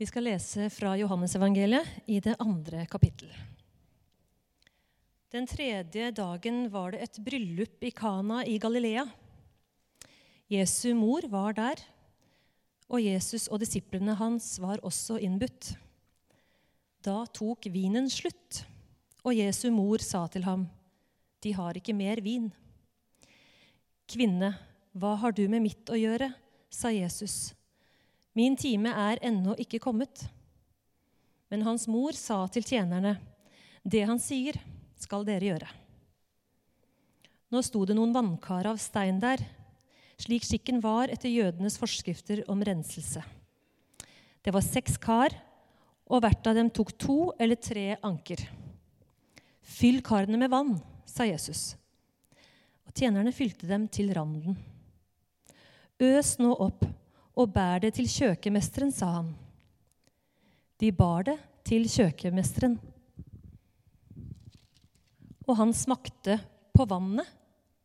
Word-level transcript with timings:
Vi 0.00 0.06
skal 0.08 0.24
lese 0.24 0.70
fra 0.72 0.94
Johannesevangeliet 0.96 1.88
i 2.08 2.22
det 2.24 2.32
andre 2.40 2.86
kapittel. 2.88 3.28
Den 5.28 5.44
tredje 5.44 6.06
dagen 6.16 6.62
var 6.72 6.94
det 6.94 7.02
et 7.04 7.18
bryllup 7.20 7.84
i 7.84 7.90
Kana 7.92 8.38
i 8.48 8.54
Galilea. 8.56 9.04
Jesu 10.48 10.94
mor 10.96 11.28
var 11.28 11.52
der, 11.58 11.84
og 12.88 13.04
Jesus 13.04 13.44
og 13.52 13.60
disiplene 13.60 14.16
hans 14.16 14.48
var 14.64 14.80
også 14.80 15.20
innbudt. 15.20 15.74
Da 17.04 17.20
tok 17.36 17.68
vinen 17.68 18.08
slutt, 18.08 18.64
og 19.20 19.36
Jesu 19.36 19.68
mor 19.68 20.00
sa 20.00 20.24
til 20.32 20.48
ham, 20.48 20.64
'De 21.44 21.52
har 21.52 21.76
ikke 21.76 21.92
mer 21.92 22.24
vin.' 22.24 22.52
'Kvinne, 24.08 24.56
hva 24.96 25.16
har 25.20 25.32
du 25.36 25.44
med 25.46 25.60
mitt 25.60 25.92
å 25.92 26.00
gjøre?' 26.00 26.32
sa 26.70 26.88
Jesus. 26.88 27.52
'Min 28.40 28.56
time 28.56 28.88
er 28.88 29.18
ennå 29.20 29.52
ikke 29.60 29.82
kommet.' 29.84 30.22
Men 31.52 31.64
hans 31.66 31.84
mor 31.90 32.16
sa 32.16 32.46
til 32.48 32.64
tjenerne, 32.64 33.18
'Det 33.84 34.06
han 34.08 34.18
sier, 34.18 34.56
skal 34.96 35.26
dere 35.28 35.44
gjøre.' 35.44 35.74
Nå 37.52 37.60
sto 37.66 37.84
det 37.84 37.96
noen 37.98 38.14
vannkar 38.14 38.64
av 38.70 38.78
stein 38.80 39.18
der, 39.20 39.42
slik 40.16 40.46
skikken 40.46 40.80
var 40.80 41.10
etter 41.12 41.28
jødenes 41.28 41.76
forskrifter 41.76 42.44
om 42.48 42.62
renselse. 42.62 43.20
Det 44.40 44.54
var 44.54 44.64
seks 44.64 44.96
kar, 44.96 45.34
og 46.08 46.22
hvert 46.22 46.46
av 46.46 46.54
dem 46.54 46.70
tok 46.70 46.94
to 46.96 47.18
eller 47.38 47.60
tre 47.60 47.98
anker. 48.02 48.40
Fyll 49.60 50.00
karene 50.00 50.38
med 50.40 50.50
vann, 50.50 50.78
sa 51.04 51.26
Jesus. 51.28 51.74
Og 52.86 52.94
tjenerne 52.94 53.34
fylte 53.36 53.68
dem 53.68 53.84
til 53.88 54.14
randen. 54.14 54.56
Øs 56.00 56.38
nå 56.38 56.54
opp 56.56 56.86
og 57.38 57.52
bær 57.54 57.82
det 57.84 57.94
til 57.96 58.08
kjøkkenmesteren, 58.10 58.92
sa 58.94 59.10
han. 59.20 59.34
De 60.80 60.90
bar 60.96 61.26
det 61.28 61.36
til 61.68 61.86
kjøkkenmesteren. 61.90 62.78
Og 65.46 65.58
han 65.58 65.74
smakte 65.76 66.38
på 66.74 66.86
vannet 66.88 67.28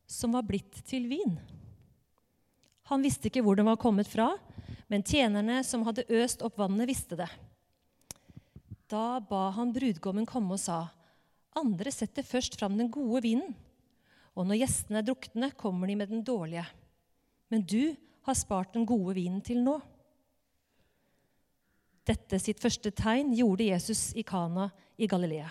som 0.08 0.36
var 0.36 0.46
blitt 0.46 0.84
til 0.88 1.08
vin. 1.10 1.36
Han 2.92 3.02
visste 3.02 3.30
ikke 3.30 3.42
hvor 3.46 3.58
den 3.58 3.68
var 3.68 3.82
kommet 3.82 4.10
fra, 4.10 4.36
men 4.88 5.06
tjenerne 5.06 5.64
som 5.66 5.84
hadde 5.88 6.06
øst 6.14 6.44
opp 6.46 6.60
vannet, 6.62 6.88
visste 6.90 7.18
det. 7.18 7.30
Da 8.92 9.18
ba 9.26 9.50
han 9.56 9.74
brudgommen 9.74 10.28
komme 10.30 10.54
og 10.54 10.62
sa, 10.62 10.84
andre 11.58 11.92
setter 11.94 12.26
først 12.26 12.60
fram 12.60 12.78
den 12.78 12.92
gode 12.94 13.24
vinen, 13.26 13.56
og 14.36 14.46
når 14.46 14.60
gjestene 14.62 15.00
er 15.02 15.08
drukne, 15.08 15.50
kommer 15.58 15.90
de 15.90 15.96
med 15.98 16.12
den 16.12 16.22
dårlige. 16.28 16.66
Men 17.50 17.64
du 17.66 17.96
har 18.26 18.38
spart 18.38 18.74
den 18.74 18.88
gode 18.90 19.16
vinen 19.18 19.42
til 19.46 19.62
nå. 19.66 19.78
Dette 22.06 22.38
sitt 22.42 22.62
første 22.62 22.92
tegn 22.94 23.34
gjorde 23.34 23.70
Jesus 23.70 24.12
i 24.18 24.24
Kana 24.26 24.70
i 24.98 25.08
Galilea. 25.10 25.50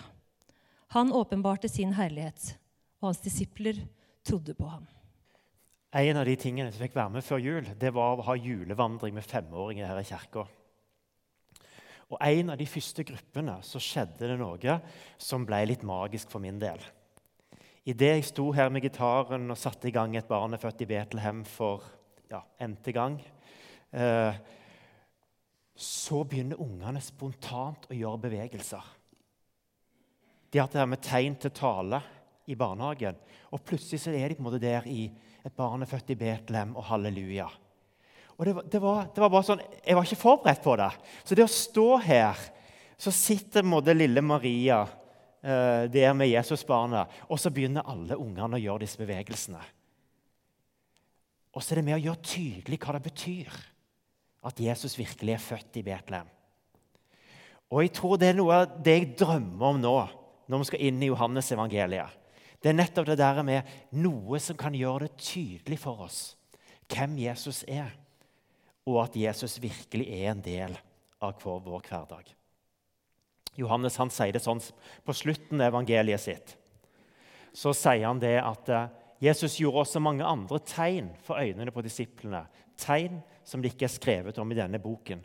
Han 0.95 1.11
åpenbarte 1.11 1.67
sin 1.71 1.95
herlighet, 1.97 2.53
og 3.01 3.09
hans 3.09 3.23
disipler 3.23 3.81
trodde 4.23 4.55
på 4.55 4.67
ham. 4.69 4.85
En 5.95 6.19
av 6.19 6.27
de 6.27 6.35
tingene 6.39 6.71
som 6.71 6.83
fikk 6.83 6.95
være 6.95 7.15
med 7.15 7.23
før 7.23 7.41
jul, 7.43 7.67
det 7.79 7.91
var 7.95 8.19
å 8.19 8.27
ha 8.27 8.35
julevandring 8.35 9.15
med 9.15 9.27
femåringer 9.27 9.87
her 9.87 9.99
i 10.01 10.07
kirka. 10.07 10.45
Og 12.11 12.19
en 12.21 12.51
av 12.53 12.59
de 12.59 12.67
første 12.69 13.03
gruppene 13.07 13.55
så 13.65 13.81
skjedde 13.81 14.29
det 14.29 14.37
noe 14.39 14.79
som 15.17 15.45
ble 15.47 15.61
litt 15.71 15.85
magisk 15.87 16.31
for 16.31 16.43
min 16.43 16.59
del. 16.61 16.81
Idet 17.85 18.11
jeg 18.11 18.27
sto 18.29 18.49
her 18.55 18.71
med 18.73 18.83
gitaren 18.85 19.47
og 19.53 19.59
satte 19.61 19.89
i 19.89 19.93
gang 19.93 20.15
et 20.17 20.27
barn 20.29 20.55
er 20.55 20.61
født 20.61 20.83
i 20.85 20.89
Betlehem 20.89 21.43
for 21.47 21.85
ja, 22.35 22.43
n-te 22.67 22.93
gang, 22.95 23.17
eh, 23.95 24.37
så 25.75 26.21
begynner 26.23 26.61
ungene 26.61 27.01
spontant 27.03 27.87
å 27.89 27.97
gjøre 27.97 28.23
bevegelser. 28.27 28.93
De 30.49 30.59
har 30.59 30.67
hatt 30.67 30.75
det 30.75 30.83
her 30.83 30.91
med 30.91 31.03
tegn 31.03 31.35
til 31.39 31.51
tale 31.55 31.99
i 32.47 32.55
barnehagen, 32.55 33.17
og 33.51 33.63
plutselig 33.65 34.03
så 34.03 34.13
er 34.15 34.29
de 34.29 34.37
på 34.37 34.43
en 34.43 34.49
måte 34.49 34.63
der 34.63 34.87
i 34.87 35.09
et 35.45 35.55
barn 35.55 35.83
er 35.83 35.89
født 35.89 36.13
i 36.13 36.19
Betlehem 36.19 36.75
og 36.77 36.87
halleluja. 36.89 37.47
Og 38.35 38.47
det 38.47 38.53
var, 38.55 38.67
det, 38.71 38.81
var, 38.83 39.01
det 39.15 39.23
var, 39.23 39.31
bare 39.31 39.47
sånn, 39.47 39.63
Jeg 39.79 39.95
var 39.95 40.07
ikke 40.07 40.19
forberedt 40.19 40.63
på 40.63 40.75
det. 40.79 40.89
Så 41.23 41.37
det 41.37 41.45
å 41.45 41.51
stå 41.51 41.87
her, 42.03 42.39
så 42.99 43.11
sitter 43.15 43.61
en 43.61 43.71
måte, 43.71 43.95
lille 43.95 44.23
Maria 44.23 44.81
eh, 44.83 45.85
der 45.91 46.15
med 46.17 46.31
Jesusbarnet, 46.31 47.21
og 47.29 47.39
så 47.39 47.51
begynner 47.53 47.87
alle 47.87 48.17
ungene 48.19 48.57
å 48.57 48.63
gjøre 48.63 48.83
disse 48.83 48.99
bevegelsene. 48.99 49.61
Og 51.55 51.63
så 51.63 51.73
er 51.73 51.79
det 51.79 51.87
med 51.87 51.97
å 51.97 52.03
gjøre 52.03 52.27
tydelig 52.27 52.79
hva 52.83 52.97
det 52.97 53.05
betyr 53.07 53.57
at 54.45 54.61
Jesus 54.61 54.97
virkelig 54.99 55.35
er 55.35 55.41
født 55.41 55.79
i 55.79 55.85
Betlehem. 55.85 56.27
Og 57.73 57.81
jeg 57.81 57.95
tror 57.97 58.19
det 58.21 58.29
er 58.29 58.37
noe 58.37 58.59
av 58.61 58.77
det 58.85 58.93
jeg 58.93 59.13
drømmer 59.23 59.71
om 59.71 59.79
nå, 59.81 59.95
når 60.45 60.61
vi 60.61 60.67
skal 60.69 60.83
inn 60.85 61.01
i 61.01 61.09
Johannes 61.09 61.49
evangeliet. 61.55 62.21
Det 62.61 62.71
er 62.71 62.77
nettopp 62.77 63.07
det 63.09 63.17
der 63.19 63.41
med 63.45 63.71
noe 63.97 64.39
som 64.41 64.57
kan 64.57 64.75
gjøre 64.77 65.07
det 65.07 65.21
tydelig 65.21 65.79
for 65.81 66.05
oss 66.05 66.19
hvem 66.91 67.15
Jesus 67.17 67.63
er 67.65 67.89
og 68.85 68.99
at 69.01 69.15
Jesus 69.17 69.57
virkelig 69.61 70.05
er 70.13 70.31
en 70.31 70.43
del 70.45 70.75
av 71.23 71.39
vår, 71.41 71.61
vår 71.65 71.87
hverdag. 71.89 72.27
Johannes 73.57 73.97
han 73.97 74.11
sier 74.13 74.35
det 74.35 74.43
sånn 74.43 74.61
på 75.05 75.15
slutten 75.15 75.61
av 75.61 75.71
evangeliet 75.71 76.21
sitt. 76.21 76.53
Så 77.55 77.73
sier 77.73 78.05
han 78.05 78.21
det 78.21 78.35
at 78.43 78.69
eh, 78.69 78.91
Jesus 79.21 79.57
gjorde 79.57 79.85
også 79.85 80.01
mange 80.03 80.25
andre 80.27 80.59
tegn 80.59 81.09
for 81.23 81.39
øynene 81.39 81.71
på 81.71 81.83
disiplene. 81.85 82.45
Tegn 82.77 83.21
som 83.47 83.61
det 83.61 83.73
ikke 83.73 83.87
er 83.87 83.93
skrevet 83.93 84.39
om 84.41 84.51
i 84.51 84.57
denne 84.57 84.79
boken. 84.81 85.21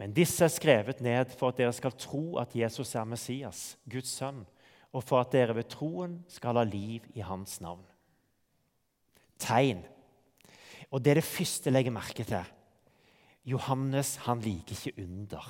Men 0.00 0.14
disse 0.16 0.44
er 0.44 0.50
skrevet 0.50 1.00
ned 1.04 1.30
for 1.38 1.52
at 1.52 1.60
dere 1.60 1.72
skal 1.76 1.94
tro 1.94 2.38
at 2.42 2.56
Jesus 2.56 2.94
er 2.98 3.06
Messias, 3.06 3.76
Guds 3.90 4.10
sønn, 4.18 4.42
og 4.92 5.04
for 5.04 5.22
at 5.22 5.32
dere 5.32 5.54
ved 5.56 5.70
troen 5.70 6.18
skal 6.28 6.58
ha 6.58 6.64
liv 6.66 7.06
i 7.14 7.22
hans 7.24 7.60
navn. 7.62 7.84
Tegn 9.38 9.84
og 10.92 11.00
Det 11.00 11.10
er 11.10 11.20
det 11.22 11.24
første 11.24 11.70
jeg 11.70 11.72
legger 11.72 11.94
merke 11.94 12.24
til. 12.28 12.50
Johannes 13.48 14.16
han 14.26 14.42
liker 14.44 14.76
ikke 14.76 15.02
under. 15.02 15.46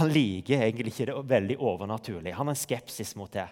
Han 0.00 0.10
liker 0.10 0.58
egentlig 0.58 0.90
ikke 0.90 1.06
det 1.12 1.28
veldig 1.30 1.58
overnaturlige. 1.58 2.34
Han 2.34 2.50
har 2.50 2.56
en 2.56 2.58
skepsis 2.58 3.14
mot 3.16 3.32
det. 3.32 3.46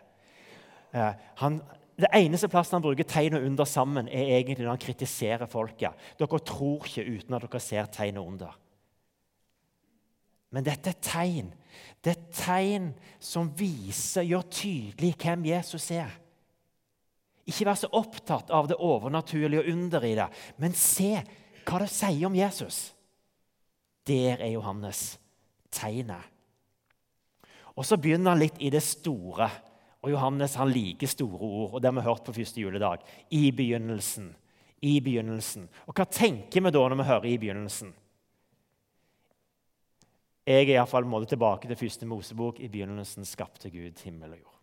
Uh, 0.93 1.15
han, 1.39 1.61
det 2.01 2.09
eneste 2.17 2.49
plassen 2.49 2.79
han 2.79 2.85
bruker 2.85 3.07
tegn 3.09 3.37
og 3.37 3.47
under 3.47 3.69
sammen, 3.69 4.09
er 4.09 4.39
egentlig 4.39 4.65
når 4.65 4.75
han 4.75 4.85
kritiserer 4.85 5.51
folket. 5.51 5.99
Dere 6.19 6.41
tror 6.41 6.89
ikke 6.89 7.05
uten 7.05 7.37
at 7.37 7.45
dere 7.45 7.61
ser 7.61 7.91
tegn 7.93 8.21
og 8.21 8.31
under. 8.33 8.57
Men 10.53 10.65
dette 10.67 10.93
er 10.93 11.05
tegn. 11.05 11.53
Det 12.05 12.13
er 12.13 12.25
tegn 12.37 12.91
som 13.23 13.53
viser, 13.57 14.27
gjør 14.29 14.49
tydelig 14.53 15.15
hvem 15.21 15.47
Jesus 15.49 15.91
er. 15.95 16.11
Ikke 17.49 17.67
vær 17.67 17.79
så 17.79 17.91
opptatt 17.99 18.53
av 18.55 18.69
det 18.71 18.79
overnaturlige 18.79 19.65
og 19.65 19.71
under 19.73 20.05
i 20.07 20.15
det, 20.19 20.29
men 20.63 20.77
se 20.79 21.17
hva 21.67 21.81
det 21.83 21.91
sier 21.93 22.29
om 22.29 22.37
Jesus. 22.37 22.93
Der 24.07 24.41
er 24.41 24.55
Johannes 24.55 25.17
tegnet. 25.73 26.23
Og 27.77 27.87
Så 27.87 27.97
begynner 27.97 28.35
han 28.35 28.43
litt 28.43 28.59
i 28.61 28.71
det 28.71 28.83
store. 28.85 29.49
Og 30.03 30.11
Johannes 30.11 30.57
han 30.59 30.71
liker 30.73 31.11
store 31.11 31.39
ord, 31.39 31.75
og 31.75 31.81
det 31.81 31.91
har 31.91 31.99
vi 32.01 32.07
hørt 32.09 32.25
på 32.27 32.35
første 32.35 32.61
juledag. 32.61 33.03
I 33.31 33.51
begynnelsen. 33.55 34.33
I 34.83 34.97
begynnelsen. 35.01 35.69
Og 35.87 35.95
hva 35.95 36.07
tenker 36.11 36.65
vi 36.65 36.73
da 36.75 36.87
når 36.89 36.99
vi 36.99 37.11
hører 37.11 37.27
'i 37.27 37.39
begynnelsen'? 37.39 37.93
Jeg 40.47 40.63
er 40.63 40.75
iallfall 40.75 41.27
tilbake 41.27 41.69
til 41.69 41.77
første 41.77 42.07
Mosebok. 42.07 42.61
I 42.61 42.69
begynnelsen 42.69 43.25
skapte 43.25 43.71
Gud 43.71 44.03
himmel 44.03 44.33
og 44.33 44.39
jord. 44.39 44.59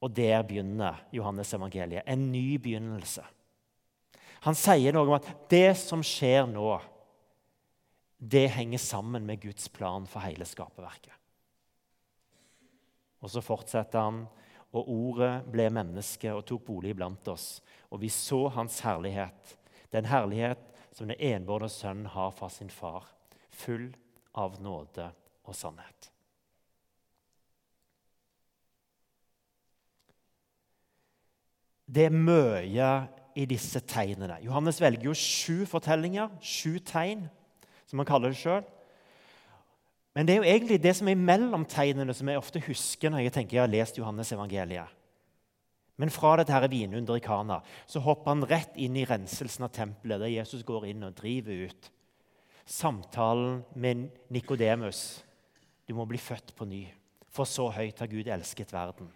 Og 0.00 0.16
der 0.16 0.42
begynner 0.42 1.00
Johannes 1.12 1.54
evangeliet. 1.54 2.02
En 2.06 2.32
ny 2.32 2.56
begynnelse. 2.56 3.22
Han 4.40 4.54
sier 4.54 4.92
noe 4.92 5.06
om 5.06 5.16
at 5.18 5.28
det 5.50 5.76
som 5.76 6.02
skjer 6.02 6.46
nå, 6.46 6.80
det 8.20 8.50
henger 8.50 8.78
sammen 8.78 9.26
med 9.26 9.40
Guds 9.40 9.68
plan 9.68 10.06
for 10.06 10.20
hele 10.20 10.44
skaperverket. 10.44 11.12
Og 13.20 13.32
så 13.32 13.42
fortsetter 13.44 14.00
han, 14.00 14.22
og 14.70 14.86
ordet 14.90 15.32
ble 15.50 15.66
menneske 15.74 16.30
og 16.32 16.44
tok 16.46 16.62
bolig 16.68 16.94
blant 16.96 17.26
oss. 17.32 17.58
Og 17.90 18.02
vi 18.04 18.10
så 18.12 18.46
hans 18.54 18.78
herlighet, 18.86 19.56
den 19.90 20.06
herlighet 20.06 20.62
som 20.94 21.10
den 21.10 21.18
enbårne 21.18 21.68
sønn 21.70 22.06
har 22.14 22.30
fra 22.36 22.48
sin 22.52 22.70
far, 22.70 23.08
full 23.50 23.90
av 24.38 24.60
nåde 24.62 25.10
og 25.44 25.56
sannhet. 25.56 26.10
Det 31.90 32.06
er 32.06 32.14
mye 32.14 32.90
i 33.34 33.44
disse 33.50 33.80
tegnene. 33.82 34.36
Johannes 34.44 34.78
velger 34.78 35.08
jo 35.08 35.14
sju 35.16 35.64
fortellinger, 35.66 36.30
sju 36.38 36.78
tegn, 36.86 37.24
som 37.90 37.98
han 37.98 38.06
kaller 38.06 38.30
det 38.30 38.38
sjøl. 38.38 38.62
Men 40.14 40.26
det 40.26 40.34
er 40.34 40.40
jo 40.40 40.48
egentlig 40.50 40.80
det 40.82 40.94
som 40.98 41.08
er 41.08 41.18
mellom 41.18 41.64
tegnene, 41.70 42.14
som 42.16 42.28
jeg 42.28 42.40
ofte 42.40 42.62
husker 42.66 43.12
når 43.12 43.24
jeg 43.24 43.34
tenker 43.36 43.58
jeg 43.58 43.62
har 43.62 43.70
lest 43.70 44.00
Johannes 44.00 44.32
evangeliet. 44.34 44.96
Men 46.00 46.10
fra 46.10 46.32
dette 46.40 46.54
her 46.54 46.64
vinunderet 46.72 47.20
i 47.20 47.26
Kana 47.26 47.60
så 47.90 48.00
hopper 48.00 48.32
han 48.32 48.46
rett 48.48 48.76
inn 48.80 48.96
i 48.96 49.04
renselsen 49.04 49.66
av 49.66 49.74
tempelet, 49.76 50.22
der 50.22 50.32
Jesus 50.32 50.64
går 50.66 50.88
inn 50.90 51.04
og 51.06 51.16
driver 51.18 51.68
ut. 51.68 51.90
samtalen 52.70 53.64
med 53.74 54.08
Nikodemus. 54.30 55.24
Du 55.86 55.94
må 55.94 56.04
bli 56.06 56.18
født 56.18 56.54
på 56.54 56.64
ny, 56.64 56.84
for 57.26 57.44
så 57.44 57.66
høyt 57.74 57.98
har 57.98 58.06
Gud 58.06 58.28
elsket 58.30 58.72
verden. 58.72 59.08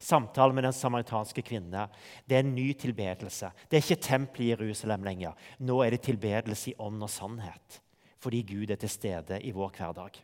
Samtalen 0.00 0.54
med 0.54 0.64
den 0.64 0.72
samaritanske 0.72 1.42
kvinne 1.42 1.88
det 2.24 2.36
er 2.38 2.46
en 2.46 2.54
ny 2.54 2.72
tilbedelse. 2.72 3.50
Det 3.68 3.76
er 3.76 3.84
ikke 3.84 4.06
tempel 4.08 4.46
i 4.46 4.50
Jerusalem 4.52 5.04
lenger. 5.04 5.34
Nå 5.58 5.82
er 5.82 5.90
det 5.90 6.06
tilbedelse 6.06 6.70
i 6.70 6.76
ånd 6.78 7.02
og 7.02 7.10
sannhet, 7.10 7.80
fordi 8.18 8.42
Gud 8.42 8.70
er 8.70 8.80
til 8.80 8.90
stede 8.90 9.40
i 9.46 9.52
vår 9.54 9.74
hverdag. 9.78 10.18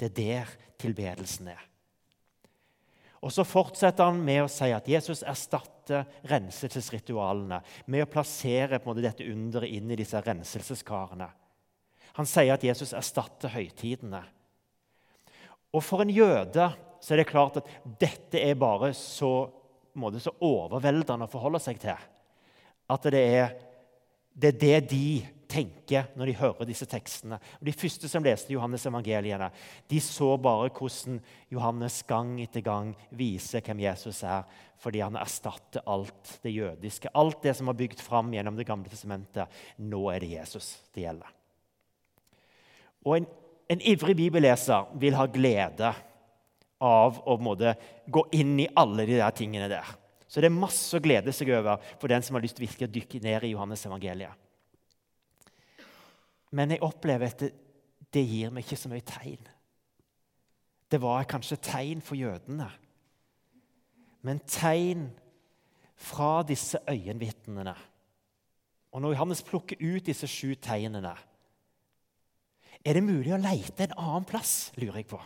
Det 0.00 0.10
er 0.10 0.16
der 0.18 0.52
tilbedelsen 0.80 1.48
er. 1.54 1.62
Og 3.24 3.32
Så 3.32 3.44
fortsetter 3.48 4.04
han 4.04 4.20
med 4.20 4.42
å 4.44 4.50
si 4.52 4.68
at 4.74 4.88
Jesus 4.88 5.22
erstatter 5.24 6.04
renselsesritualene 6.28 7.62
med 7.88 8.04
å 8.04 8.10
plassere 8.10 8.80
dette 9.00 9.24
underet 9.24 9.72
inn 9.72 9.90
i 9.90 9.96
disse 9.96 10.20
renselseskarene. 10.20 11.30
Han 12.14 12.28
sier 12.28 12.52
at 12.54 12.64
Jesus 12.66 12.92
erstatter 12.92 13.54
høytidene. 13.56 14.20
Og 15.72 15.82
For 15.82 16.04
en 16.04 16.12
jøde 16.12 16.68
så 17.00 17.14
er 17.14 17.22
det 17.22 17.30
klart 17.30 17.56
at 17.60 17.70
dette 18.00 18.40
er 18.40 18.60
bare 18.60 18.92
så, 18.96 19.48
måte, 19.96 20.20
så 20.20 20.32
overveldende 20.44 21.26
å 21.26 21.32
forholde 21.32 21.60
seg 21.64 21.80
til. 21.80 22.04
At 22.92 23.08
det 23.12 23.24
er, 23.24 23.56
det 24.32 24.52
er 24.52 24.60
det 24.60 24.78
de 24.92 25.08
tenker 25.54 26.08
når 26.18 26.30
de 26.30 26.36
hører 26.40 26.68
disse 26.68 26.86
tekstene. 26.90 27.38
De 27.62 27.74
første 27.74 28.10
som 28.10 28.24
leste 28.26 28.52
Johannes 28.54 28.86
evangeliene, 28.90 29.50
de 29.90 30.00
så 30.02 30.32
bare 30.42 30.72
hvordan 30.74 31.20
Johannes 31.54 32.00
gang 32.08 32.34
etter 32.42 32.64
gang 32.66 32.92
viser 33.14 33.62
hvem 33.64 33.84
Jesus 33.86 34.24
er, 34.26 34.42
fordi 34.82 35.04
han 35.04 35.18
erstatter 35.20 35.86
alt 35.90 36.36
det 36.42 36.56
jødiske. 36.56 37.12
Alt 37.14 37.44
det 37.46 37.54
som 37.58 37.70
var 37.70 37.78
bygd 37.78 38.02
fram 38.02 38.34
gjennom 38.34 38.58
Det 38.58 38.66
gamle 38.68 38.90
testamentet. 38.90 39.50
Nå 39.78 40.02
er 40.12 40.20
det 40.20 40.34
Jesus 40.34 40.74
det 40.94 41.06
gjelder. 41.06 41.30
Og 43.04 43.18
en, 43.18 43.26
en 43.70 43.84
ivrig 43.84 44.16
bibelleser 44.16 44.90
vil 45.00 45.16
ha 45.18 45.28
glede 45.30 45.92
av 46.84 47.20
å 47.24 47.36
måte, 47.40 47.76
gå 48.06 48.26
inn 48.36 48.58
i 48.60 48.70
alle 48.76 49.06
de 49.08 49.20
der 49.20 49.36
tingene 49.36 49.70
der. 49.72 49.94
Så 50.28 50.42
det 50.42 50.50
er 50.50 50.56
masse 50.56 50.96
å 50.96 51.02
glede 51.02 51.32
seg 51.32 51.52
over 51.54 51.78
for 52.00 52.10
den 52.10 52.24
som 52.24 52.36
har 52.36 52.42
lyst 52.44 52.58
til 52.58 52.88
å 52.88 52.90
dykke 52.90 53.22
ned 53.22 53.46
i 53.46 53.52
Johannes 53.54 53.84
evangeliet. 53.86 54.43
Men 56.54 56.70
jeg 56.70 56.84
opplever 56.86 57.32
at 57.32 57.42
det, 57.42 57.50
det 58.14 58.22
gir 58.22 58.52
meg 58.54 58.64
ikke 58.64 58.78
så 58.78 58.90
mye 58.92 59.04
tegn. 59.06 59.42
Det 60.90 61.00
var 61.02 61.26
kanskje 61.26 61.58
tegn 61.64 62.02
for 62.04 62.18
jødene, 62.18 62.68
men 64.24 64.40
tegn 64.46 65.08
fra 65.98 66.44
disse 66.46 66.78
øyenvitnene. 66.88 67.74
Og 68.94 69.02
når 69.02 69.16
Johannes 69.16 69.42
plukker 69.42 69.80
ut 69.80 70.06
disse 70.06 70.28
sju 70.30 70.54
tegnene, 70.54 71.14
er 72.84 72.94
det 72.94 73.02
mulig 73.02 73.32
å 73.34 73.40
leite 73.40 73.86
en 73.86 73.96
annen 73.96 74.26
plass, 74.28 74.70
lurer 74.78 75.00
jeg 75.00 75.08
på, 75.10 75.18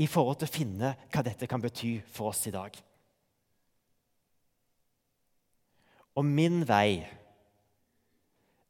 i 0.00 0.06
forhold 0.08 0.40
til 0.40 0.48
å 0.48 0.54
finne 0.54 0.94
hva 1.10 1.24
dette 1.26 1.48
kan 1.50 1.60
bety 1.60 1.98
for 2.08 2.30
oss 2.30 2.46
i 2.48 2.54
dag? 2.54 2.76
Og 6.16 6.26
min 6.26 6.62
vei, 6.66 7.02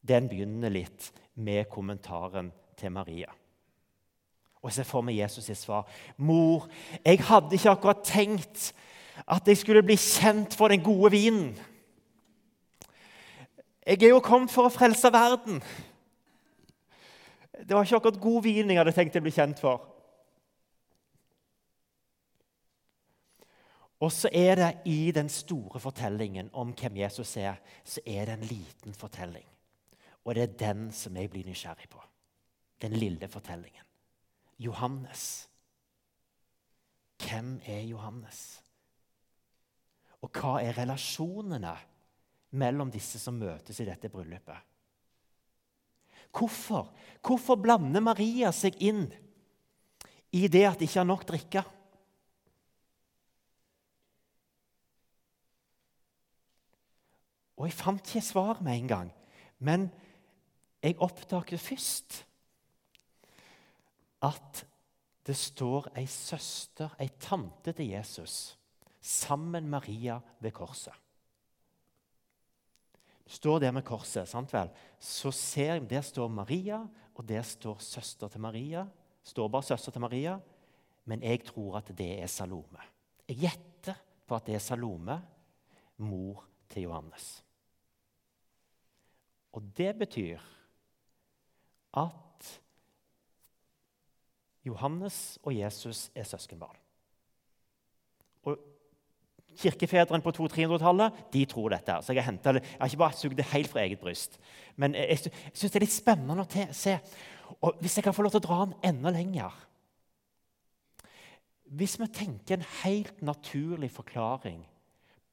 den 0.02 0.26
begynner 0.30 0.72
litt 0.72 1.12
med 1.34 1.64
kommentaren 1.70 2.52
til 2.76 2.92
Maria. 2.92 3.30
Og 4.60 4.68
jeg 4.68 4.72
ser 4.72 4.88
for 4.88 5.04
meg 5.04 5.16
Jesus 5.16 5.44
sitt 5.44 5.58
svar. 5.58 5.88
'Mor, 6.16 6.68
jeg 7.04 7.20
hadde 7.24 7.56
ikke 7.56 7.70
akkurat 7.70 8.04
tenkt 8.04 8.72
at 9.28 9.48
jeg 9.48 9.56
skulle 9.56 9.82
bli 9.82 9.96
kjent 9.96 10.54
for 10.54 10.68
den 10.68 10.82
gode 10.82 11.10
vinen.' 11.10 11.58
'Jeg 13.86 14.02
er 14.02 14.08
jo 14.08 14.20
kommet 14.20 14.50
for 14.50 14.68
å 14.68 14.72
frelse 14.72 15.12
verden.' 15.12 15.62
Det 17.60 17.76
var 17.76 17.84
ikke 17.84 17.96
akkurat 17.96 18.20
god 18.20 18.42
vin 18.42 18.70
jeg 18.70 18.78
hadde 18.78 18.92
tenkt 18.92 19.16
å 19.16 19.20
bli 19.20 19.30
kjent 19.30 19.58
for. 19.60 19.82
Og 24.00 24.12
så 24.12 24.30
er 24.32 24.54
det 24.56 24.70
i 24.88 25.10
den 25.12 25.28
store 25.28 25.80
fortellingen 25.80 26.48
om 26.52 26.72
hvem 26.72 26.96
Jesus 27.02 27.36
er, 27.36 27.60
så 27.84 28.00
er 28.06 28.24
det 28.24 28.38
en 28.38 28.48
liten 28.48 28.94
fortelling. 28.96 29.44
Og 30.24 30.36
det 30.36 30.42
er 30.42 30.58
den 30.60 30.88
som 30.92 31.16
jeg 31.16 31.30
blir 31.32 31.46
nysgjerrig 31.48 31.88
på. 31.90 32.00
Den 32.80 32.96
lille 32.96 33.28
fortellingen. 33.28 33.86
Johannes. 34.60 35.48
Hvem 37.20 37.60
er 37.68 37.84
Johannes? 37.88 38.60
Og 40.20 40.32
hva 40.36 40.58
er 40.60 40.76
relasjonene 40.76 41.72
mellom 42.60 42.90
disse 42.92 43.20
som 43.20 43.38
møtes 43.40 43.80
i 43.80 43.88
dette 43.88 44.10
bryllupet? 44.12 44.68
Hvorfor? 46.30 46.92
Hvorfor 47.24 47.58
blander 47.58 48.04
Maria 48.04 48.52
seg 48.54 48.76
inn 48.84 49.06
i 50.30 50.46
det 50.46 50.66
at 50.68 50.78
de 50.78 50.86
ikke 50.86 51.00
har 51.00 51.08
nok 51.08 51.26
drikke? 51.28 51.64
Og 57.60 57.66
Jeg 57.68 57.76
fant 57.76 58.00
ikke 58.00 58.24
svar 58.24 58.60
med 58.64 58.78
en 58.78 58.88
gang, 58.88 59.08
men 59.58 59.90
jeg 60.82 60.96
oppdager 60.98 61.60
først 61.60 62.24
at 64.22 64.64
det 65.26 65.36
står 65.36 65.90
ei 66.00 66.06
søster, 66.08 66.96
ei 67.00 67.08
tante 67.20 67.72
til 67.72 67.92
Jesus, 67.92 68.56
sammen 69.00 69.68
med 69.68 69.78
Maria 69.78 70.18
ved 70.40 70.52
korset 70.56 70.96
står 73.30 73.60
der 73.62 73.70
med 73.70 73.86
korset, 73.86 74.28
sant 74.28 74.50
vel? 74.52 74.70
så 74.98 75.30
ser 75.34 75.74
jeg, 75.74 75.90
der 75.90 76.02
står 76.02 76.28
Maria, 76.28 76.80
og 77.14 77.28
der 77.28 77.42
står 77.42 77.78
søster 77.78 78.28
til 78.28 78.40
Maria. 78.40 78.86
står 79.22 79.48
bare 79.48 79.62
søster 79.62 79.92
til 79.92 80.00
Maria, 80.00 80.38
men 81.04 81.22
jeg 81.22 81.44
tror 81.44 81.76
at 81.78 81.92
det 81.98 82.22
er 82.22 82.26
Salome. 82.26 82.82
Jeg 83.28 83.36
gjetter 83.36 83.94
på 84.26 84.34
at 84.34 84.46
det 84.46 84.54
er 84.54 84.58
Salome, 84.58 85.22
mor 85.96 86.44
til 86.68 86.82
Johannes. 86.82 87.44
Og 89.52 89.62
det 89.76 89.98
betyr 89.98 90.38
at 91.96 92.60
Johannes 94.66 95.38
og 95.42 95.54
Jesus 95.56 96.10
er 96.14 96.26
søskenbarn. 96.28 96.76
Og 98.48 98.58
Kirkefedrene 99.60 100.22
på 100.22 100.32
200-300-tallet 100.36 101.24
de 101.32 101.44
tror 101.48 101.72
dette. 101.74 101.96
Så 102.02 102.14
jeg 102.14 102.22
har, 102.22 102.30
hentet, 102.30 102.60
jeg 102.62 102.78
har 102.80 102.90
ikke 102.92 103.02
bare 103.02 103.18
sugd 103.18 103.36
det 103.36 103.48
helt 103.50 103.70
fra 103.72 103.82
eget 103.82 104.00
bryst. 104.00 104.38
Men 104.76 104.94
jeg, 104.94 105.08
jeg 105.26 105.54
syns 105.54 105.72
det 105.72 105.80
er 105.80 105.86
litt 105.86 105.96
spennende 105.96 106.44
å 106.44 106.66
se. 106.76 106.96
Og 107.60 107.80
Hvis 107.82 107.98
jeg 107.98 108.06
kan 108.06 108.14
få 108.14 108.24
lov 108.24 108.34
til 108.34 108.42
å 108.42 108.46
dra 108.46 108.60
den 108.62 108.76
enda 108.92 109.10
lenger 109.10 109.56
Hvis 111.70 111.96
vi 111.98 112.06
tenker 112.14 112.56
en 112.56 112.68
helt 112.84 113.22
naturlig 113.22 113.90
forklaring 113.94 114.62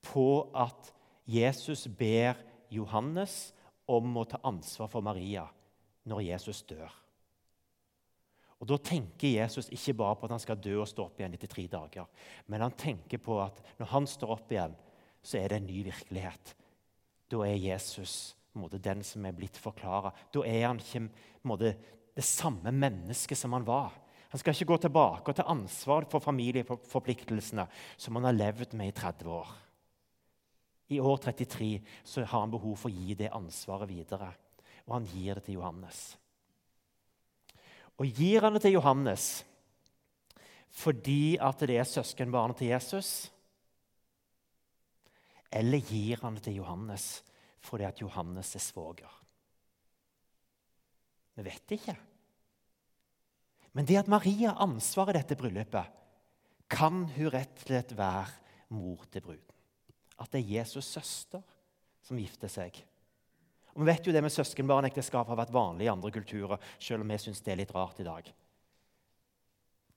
på 0.05 0.47
at 0.55 0.91
Jesus 1.27 1.87
ber 1.87 2.39
Johannes 2.71 3.53
om 3.87 4.17
å 4.17 4.25
ta 4.27 4.39
ansvar 4.47 4.89
for 4.91 5.03
Maria 5.03 5.45
når 6.07 6.23
Jesus 6.31 6.63
dør 6.67 6.91
og 8.57 8.69
Da 8.69 8.77
tenker 8.81 9.35
Jesus 9.35 9.69
ikke 9.73 9.93
bare 9.99 10.15
på 10.17 10.25
at 10.25 10.33
han 10.33 10.41
skal 10.41 10.61
dø 10.61 10.79
og 10.81 10.89
stå 10.89 11.05
opp 11.05 11.19
igjen 11.19 11.35
etter 11.37 11.49
tre 11.51 11.67
dager. 11.69 12.07
Men 12.49 12.63
han 12.65 12.73
tenker 12.77 13.21
på 13.21 13.37
at 13.43 13.61
når 13.77 13.91
han 13.91 14.09
står 14.09 14.33
opp 14.33 14.53
igjen, 14.53 14.73
så 15.21 15.37
er 15.37 15.51
det 15.51 15.59
en 15.59 15.69
ny 15.69 15.83
virkelighet. 15.85 16.55
Da 17.29 17.43
er 17.45 17.59
Jesus 17.61 18.33
måte, 18.57 18.81
den 18.81 19.03
som 19.05 19.25
er 19.27 19.35
blitt 19.37 19.59
forklara. 19.61 20.09
Da 20.33 20.41
er 20.47 20.65
han 20.65 20.81
ikke 20.81 21.05
måte, 21.45 21.75
det 22.17 22.25
samme 22.25 22.73
mennesket 22.73 23.37
som 23.37 23.53
han 23.53 23.67
var. 23.67 23.93
Han 24.31 24.41
skal 24.41 24.55
ikke 24.55 24.71
gå 24.71 24.79
tilbake 24.87 25.29
og 25.29 25.37
ta 25.37 25.45
ansvar 25.51 26.07
for 26.09 26.23
familieforpliktelsene 26.23 27.67
som 27.93 28.17
han 28.17 28.25
har 28.25 28.39
levd 28.39 28.73
med 28.79 28.89
i 28.89 28.95
30 28.97 29.29
år. 29.37 29.53
I 30.97 30.97
år 31.03 31.21
33 31.29 31.69
så 32.01 32.25
har 32.25 32.41
han 32.41 32.51
behov 32.51 32.73
for 32.79 32.89
å 32.89 32.95
gi 32.95 33.13
det 33.19 33.29
ansvaret 33.35 33.91
videre, 33.91 34.31
og 34.87 34.97
han 34.97 35.09
gir 35.11 35.37
det 35.37 35.45
til 35.47 35.59
Johannes. 35.59 36.01
Og 37.97 38.07
gir 38.07 38.45
han 38.45 38.55
det 38.55 38.63
til 38.65 38.77
Johannes 38.77 39.27
fordi 40.77 41.39
at 41.41 41.63
det 41.65 41.79
er 41.79 41.87
søskenbarnet 41.89 42.59
til 42.59 42.69
Jesus? 42.69 43.09
Eller 45.49 45.81
gir 45.81 46.21
han 46.21 46.37
det 46.37 46.43
til 46.45 46.59
Johannes 46.59 47.07
fordi 47.65 47.87
at 47.87 48.01
Johannes 48.01 48.53
er 48.55 48.63
svoger? 48.63 49.15
Vi 51.37 51.45
vet 51.45 51.73
ikke. 51.73 51.95
Men 53.77 53.85
det 53.85 53.99
at 53.99 54.09
Maria 54.09 54.53
har 54.53 54.63
ansvaret 54.65 55.15
i 55.15 55.19
dette 55.19 55.37
bryllupet, 55.37 55.93
kan 56.69 57.03
hun 57.13 57.29
rett 57.33 57.59
og 57.61 57.67
slett 57.67 57.93
være 57.97 58.73
mor 58.73 59.03
til 59.11 59.23
bruden. 59.23 59.57
At 60.17 60.31
det 60.33 60.41
er 60.41 60.63
Jesus' 60.63 60.89
søster 60.97 61.43
som 62.01 62.17
gifter 62.17 62.49
seg. 62.49 62.79
Og 63.77 63.83
Vi 63.85 63.91
vet 63.91 64.07
jo 64.09 64.13
det 64.13 64.23
med 64.25 64.33
søskenbarnekteskap 64.33 65.29
har 65.29 65.37
vært 65.37 65.53
vanlig 65.53 65.85
i 65.85 65.91
andre 65.91 66.09
kulturer, 66.11 66.57
selv 66.81 67.05
om 67.05 67.11
vi 67.13 67.19
synes 67.21 67.43
det 67.45 67.53
er 67.53 67.59
litt 67.61 67.73
rart 67.75 67.99
i 68.01 68.07
dag. 68.07 68.31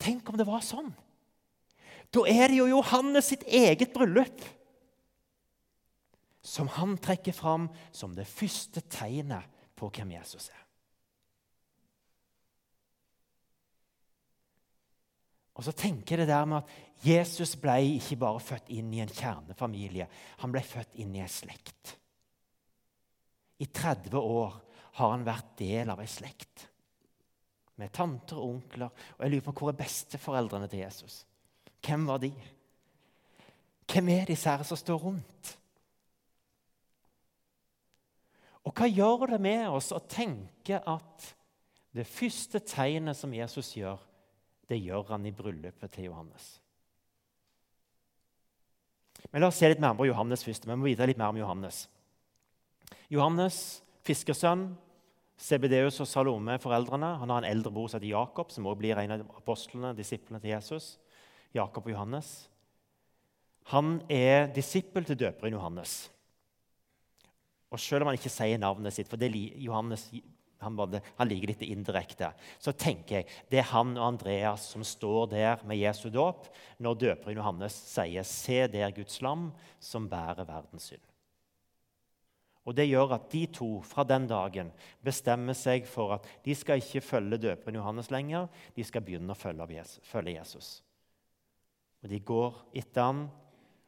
Tenk 0.00 0.28
om 0.28 0.37
det 0.37 0.49
var 0.49 0.60
sånn! 0.64 0.92
Da 2.12 2.25
er 2.28 2.50
det 2.50 2.58
jo 2.58 2.68
Johannes 2.68 3.30
sitt 3.30 3.46
eget 3.46 3.94
bryllup 3.94 4.42
som 6.44 6.68
han 6.75 6.96
trekker 6.99 7.32
fram 7.37 7.68
som 7.94 8.16
det 8.16 8.26
første 8.28 8.82
tegnet 8.90 9.46
på 9.78 9.88
hvem 9.94 10.16
Jesus 10.16 10.50
er. 10.50 10.64
Og 15.56 15.64
så 15.66 15.72
tenker 15.76 16.16
jeg 16.16 16.25
det 16.25 16.32
der 16.32 16.49
med 16.49 16.62
at 16.64 17.04
Jesus 17.04 17.52
ble 17.60 17.78
ikke 18.00 18.18
bare 18.20 18.40
født 18.42 18.70
inn 18.72 18.92
i 18.96 19.02
en 19.04 19.12
kjernefamilie. 19.12 20.08
Han 20.40 20.52
ble 20.52 20.64
født 20.64 20.96
inn 21.00 21.12
i 21.16 21.25
en 21.25 21.32
slekt. 21.32 22.00
I 23.61 23.67
30 23.67 24.17
år 24.17 24.57
har 24.99 25.12
han 25.12 25.26
vært 25.26 25.55
del 25.61 25.93
av 25.93 26.00
ei 26.00 26.09
slekt. 26.11 26.67
Med 27.81 27.93
tanter 27.97 28.40
og 28.40 28.57
onkler. 28.57 28.93
Og 29.17 29.25
jeg 29.25 29.35
lurer 29.35 29.47
på 29.47 29.55
hvor 29.59 29.73
er 29.73 29.81
besteforeldrene 29.81 30.69
til 30.69 30.83
Jesus? 30.83 31.23
Hvem 31.85 32.07
var 32.09 32.21
de? 32.23 32.33
Hvem 33.90 34.12
er 34.12 34.29
disse 34.31 34.50
her 34.50 34.64
som 34.67 34.79
står 34.79 35.00
rundt? 35.02 35.57
Og 38.69 38.76
hva 38.76 38.87
gjør 38.87 39.33
det 39.33 39.40
med 39.43 39.67
oss 39.73 39.88
å 39.97 40.02
tenke 40.05 40.79
at 40.79 41.31
det 41.97 42.07
første 42.07 42.61
tegnet 42.62 43.19
som 43.19 43.33
Jesus 43.35 43.73
gjør, 43.75 43.99
det 44.69 44.79
gjør 44.79 45.17
han 45.17 45.25
i 45.26 45.35
bryllupet 45.35 45.90
til 45.97 46.11
Johannes? 46.11 46.52
Men 49.31 49.43
La 49.43 49.49
oss 49.50 49.59
se 49.61 49.69
litt 49.69 49.83
mer 49.83 49.97
på 49.99 50.07
Johannes 50.09 50.45
først. 50.47 50.69
Vi 50.69 50.76
må 50.76 50.87
vite 50.87 51.09
litt 51.09 51.19
mer 51.19 51.33
om 51.33 51.40
Johannes. 51.40 51.85
Johannes, 53.11 53.80
fiskersønn. 54.06 54.70
Sebedeus 55.40 55.97
og 56.04 56.09
Salome, 56.09 56.59
foreldrene. 56.61 57.14
Han 57.23 57.30
har 57.32 57.40
en 57.40 57.49
eldre 57.49 57.73
bror 57.73 57.88
som 57.88 57.97
heter 57.97 58.12
Jakob, 58.12 58.50
som 58.52 58.66
også 58.68 58.80
blir 58.82 58.99
en 59.00 59.14
av 59.14 59.23
apostlene, 59.38 59.94
disiplene 59.97 60.40
til 60.42 60.52
Jesus. 60.52 60.99
Jakob 61.56 61.87
og 61.88 61.94
Johannes. 61.94 62.28
Han 63.73 64.02
er 64.12 64.50
disippel 64.52 65.06
til 65.09 65.16
døperen 65.16 65.56
Johannes. 65.56 66.11
Og 67.70 67.80
Selv 67.80 68.04
om 68.04 68.11
han 68.11 68.18
ikke 68.18 68.32
sier 68.32 68.61
navnet 68.61 68.92
sitt, 68.92 69.09
for 69.09 69.20
det 69.20 69.30
Johannes 69.32 70.11
han, 70.61 70.76
han 71.16 71.28
liker 71.30 71.54
litt 71.54 71.62
indirekte, 71.64 72.35
så 72.61 72.75
tenker 72.76 73.20
jeg 73.20 73.28
det 73.49 73.62
er 73.62 73.70
han 73.70 73.94
og 73.97 74.11
Andreas 74.11 74.66
som 74.75 74.85
står 74.85 75.30
der 75.32 75.62
med 75.64 75.80
Jesu 75.80 76.11
dåp 76.12 76.50
når 76.82 76.99
døperen 77.00 77.40
Johannes 77.40 77.78
sier 77.94 78.26
'Se 78.26 78.66
der 78.68 78.92
Guds 78.92 79.23
lam 79.23 79.52
som 79.80 80.09
bærer 80.09 80.44
verdens 80.44 80.92
synd'. 80.92 81.10
Og 82.69 82.76
Det 82.76 82.87
gjør 82.87 83.14
at 83.17 83.31
de 83.33 83.47
to 83.47 83.69
fra 83.87 84.05
den 84.05 84.26
dagen 84.29 84.71
bestemmer 85.02 85.57
seg 85.57 85.87
for 85.88 86.19
at 86.19 86.26
de 86.45 86.55
skal 86.55 86.83
ikke 86.83 87.00
følge 87.00 87.40
døperen 87.40 87.79
Johannes 87.81 88.11
lenger, 88.12 88.49
de 88.76 88.85
skal 88.85 89.05
begynne 89.05 89.33
å 89.33 89.40
følge 89.40 90.37
Jesus. 90.37 90.83
Og 92.02 92.09
De 92.09 92.21
går 92.21 92.59
etter 92.76 93.02
ham, 93.02 93.29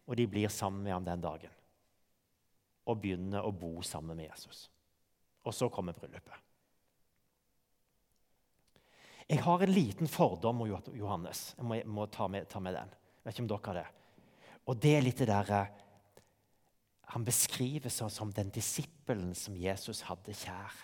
og 0.07 0.17
de 0.17 0.27
blir 0.27 0.49
sammen 0.49 0.83
med 0.83 0.93
ham 0.93 1.05
den 1.05 1.21
dagen. 1.23 1.53
Og 2.89 2.99
begynner 2.99 3.45
å 3.47 3.53
bo 3.55 3.83
sammen 3.87 4.17
med 4.17 4.27
Jesus. 4.27 4.67
Og 5.47 5.55
så 5.55 5.69
kommer 5.71 5.95
bryllupet. 5.97 6.41
Jeg 9.29 9.41
har 9.41 9.63
en 9.63 9.73
liten 9.73 10.11
fordom 10.11 10.65
om 10.65 10.69
Johannes. 10.93 11.55
Jeg 11.57 11.87
må, 11.87 12.07
ta, 12.13 12.27
med, 12.29 12.49
ta, 12.51 12.61
med, 12.61 12.75
den. 12.77 12.91
Jeg 12.91 13.25
vet 13.25 13.37
ikke 13.37 13.45
om 13.45 13.53
dere 13.53 13.69
har 13.69 13.79
det. 13.79 13.87
Og 14.69 14.83
det 14.83 14.93
er 14.97 15.07
litt 15.07 15.23
det 15.23 15.29
derre 15.31 15.61
eh, 15.63 15.82
Han 17.13 17.27
beskriver 17.27 17.93
seg 17.93 18.11
som 18.13 18.33
den 18.33 18.51
disippelen 18.55 19.35
som 19.37 19.57
Jesus 19.59 20.05
hadde 20.09 20.35
kjær. 20.37 20.77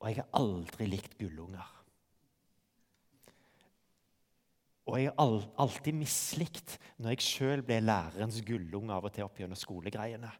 Og 0.00 0.08
jeg 0.08 0.20
har 0.20 0.30
aldri 0.36 0.88
likt 0.88 1.16
gullunger. 1.20 1.72
Og 4.86 5.00
jeg 5.00 5.10
har 5.10 5.46
alltid 5.58 5.96
mislikt 5.98 6.76
når 7.02 7.16
jeg 7.16 7.26
sjøl 7.26 7.62
ble 7.66 7.80
lærerens 7.82 8.38
gullunge 8.46 8.94
av 8.94 9.08
og 9.08 9.14
til 9.14 9.26
opp 9.26 9.40
gjennom 9.40 9.58
skolegreiene. 9.58 10.30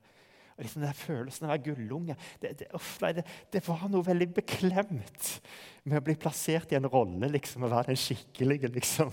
Og 0.57 0.65
liksom 0.65 0.85
den 0.87 0.97
følelsen 0.97 1.45
av 1.45 1.51
å 1.51 1.53
være 1.53 1.65
gullunge 1.67 2.15
det, 2.41 2.53
det, 2.63 2.69
nei, 3.03 3.11
det, 3.19 3.27
det, 3.53 3.61
var 3.67 3.83
noe 3.93 4.07
veldig 4.07 4.29
beklemt 4.39 5.33
med 5.85 5.99
å 5.99 6.05
bli 6.07 6.15
plassert 6.21 6.73
i 6.73 6.79
en 6.79 6.89
rolle 6.89 7.29
liksom, 7.35 7.67
å 7.67 7.73
være 7.75 7.91
den 7.91 8.01
skikkelige. 8.01 8.71
liksom. 8.73 9.13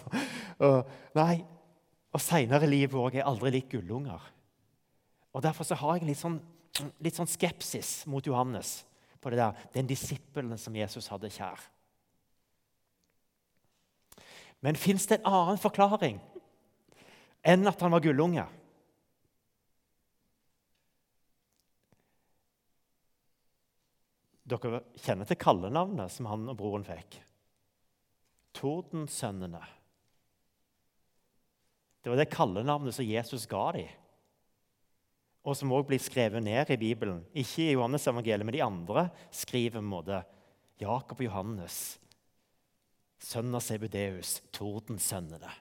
Og, 0.63 0.94
nei, 1.18 1.42
og 2.13 2.22
Seinere 2.22 2.67
i 2.67 2.72
livet 2.72 2.98
òg. 3.00 3.15
Jeg 3.15 3.25
har 3.25 3.32
aldri 3.32 3.55
likt 3.55 3.74
gullunger. 3.74 4.22
Og 5.34 5.41
Derfor 5.41 5.65
så 5.65 5.77
har 5.79 5.98
jeg 5.98 6.12
litt 6.12 6.22
sånn, 6.22 6.39
litt 7.01 7.17
sånn 7.17 7.29
skepsis 7.29 8.03
mot 8.10 8.25
Johannes 8.25 8.84
på 9.24 9.32
det 9.32 9.39
der, 9.39 9.63
den 9.74 9.89
disippelen 9.89 10.60
som 10.60 10.75
Jesus 10.77 11.10
hadde 11.10 11.32
kjær. 11.34 11.62
Men 14.63 14.79
fins 14.79 15.08
det 15.10 15.20
en 15.20 15.32
annen 15.32 15.60
forklaring 15.60 16.22
enn 17.43 17.67
at 17.67 17.82
han 17.84 17.91
var 17.91 18.03
gullunge? 18.03 18.46
Dere 24.48 24.84
kjenner 25.01 25.27
til 25.27 25.39
kallenavnet 25.39 26.12
som 26.13 26.27
han 26.29 26.46
og 26.51 26.58
broren 26.60 26.86
fikk. 26.88 27.17
Tordensønnene. 28.55 29.63
Det 32.04 32.12
var 32.12 32.20
det 32.20 32.32
kallenavnet 32.34 32.96
som 32.96 33.08
Jesus 33.08 33.48
ga 33.48 33.64
dem, 33.78 33.92
og 35.44 35.56
som 35.60 35.72
også 35.76 35.88
blir 35.88 36.04
skrevet 36.04 36.44
ned 36.44 36.72
i 36.72 36.80
Bibelen. 36.80 37.24
Ikke 37.36 37.66
i 37.66 37.74
Johannes 37.74 38.08
evangeliet, 38.08 38.46
men 38.48 38.56
de 38.56 38.64
andre 38.64 39.08
skriver 39.32 39.80
en 39.80 39.88
måte 39.92 40.22
Jakob 40.80 41.20
og 41.20 41.28
Johannes, 41.28 41.98
sønn 43.24 43.56
av 43.56 43.64
Sebudeus, 43.64 44.38
tordensønnene. 44.56 45.52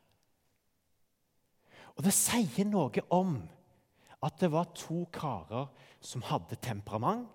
Og 1.95 2.07
det 2.07 2.15
sier 2.17 2.67
noe 2.67 3.05
om 3.13 3.37
at 4.23 4.39
det 4.41 4.51
var 4.51 4.71
to 4.79 5.05
karer 5.15 5.69
som 6.03 6.25
hadde 6.27 6.59
temperament 6.63 7.27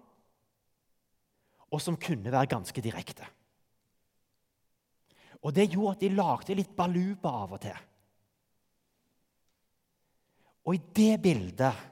og 1.68 1.84
som 1.84 2.00
kunne 2.00 2.32
være 2.32 2.50
ganske 2.56 2.82
direkte. 2.84 3.28
Og 5.44 5.54
Det 5.54 5.70
gjorde 5.70 5.96
at 5.96 6.02
de 6.02 6.16
lagde 6.16 6.56
litt 6.58 6.76
baluba 6.76 7.30
av 7.44 7.54
og 7.54 7.62
til. 7.62 7.76
Og 10.66 10.76
i 10.76 10.82
det 10.96 11.14
bildet 11.24 11.86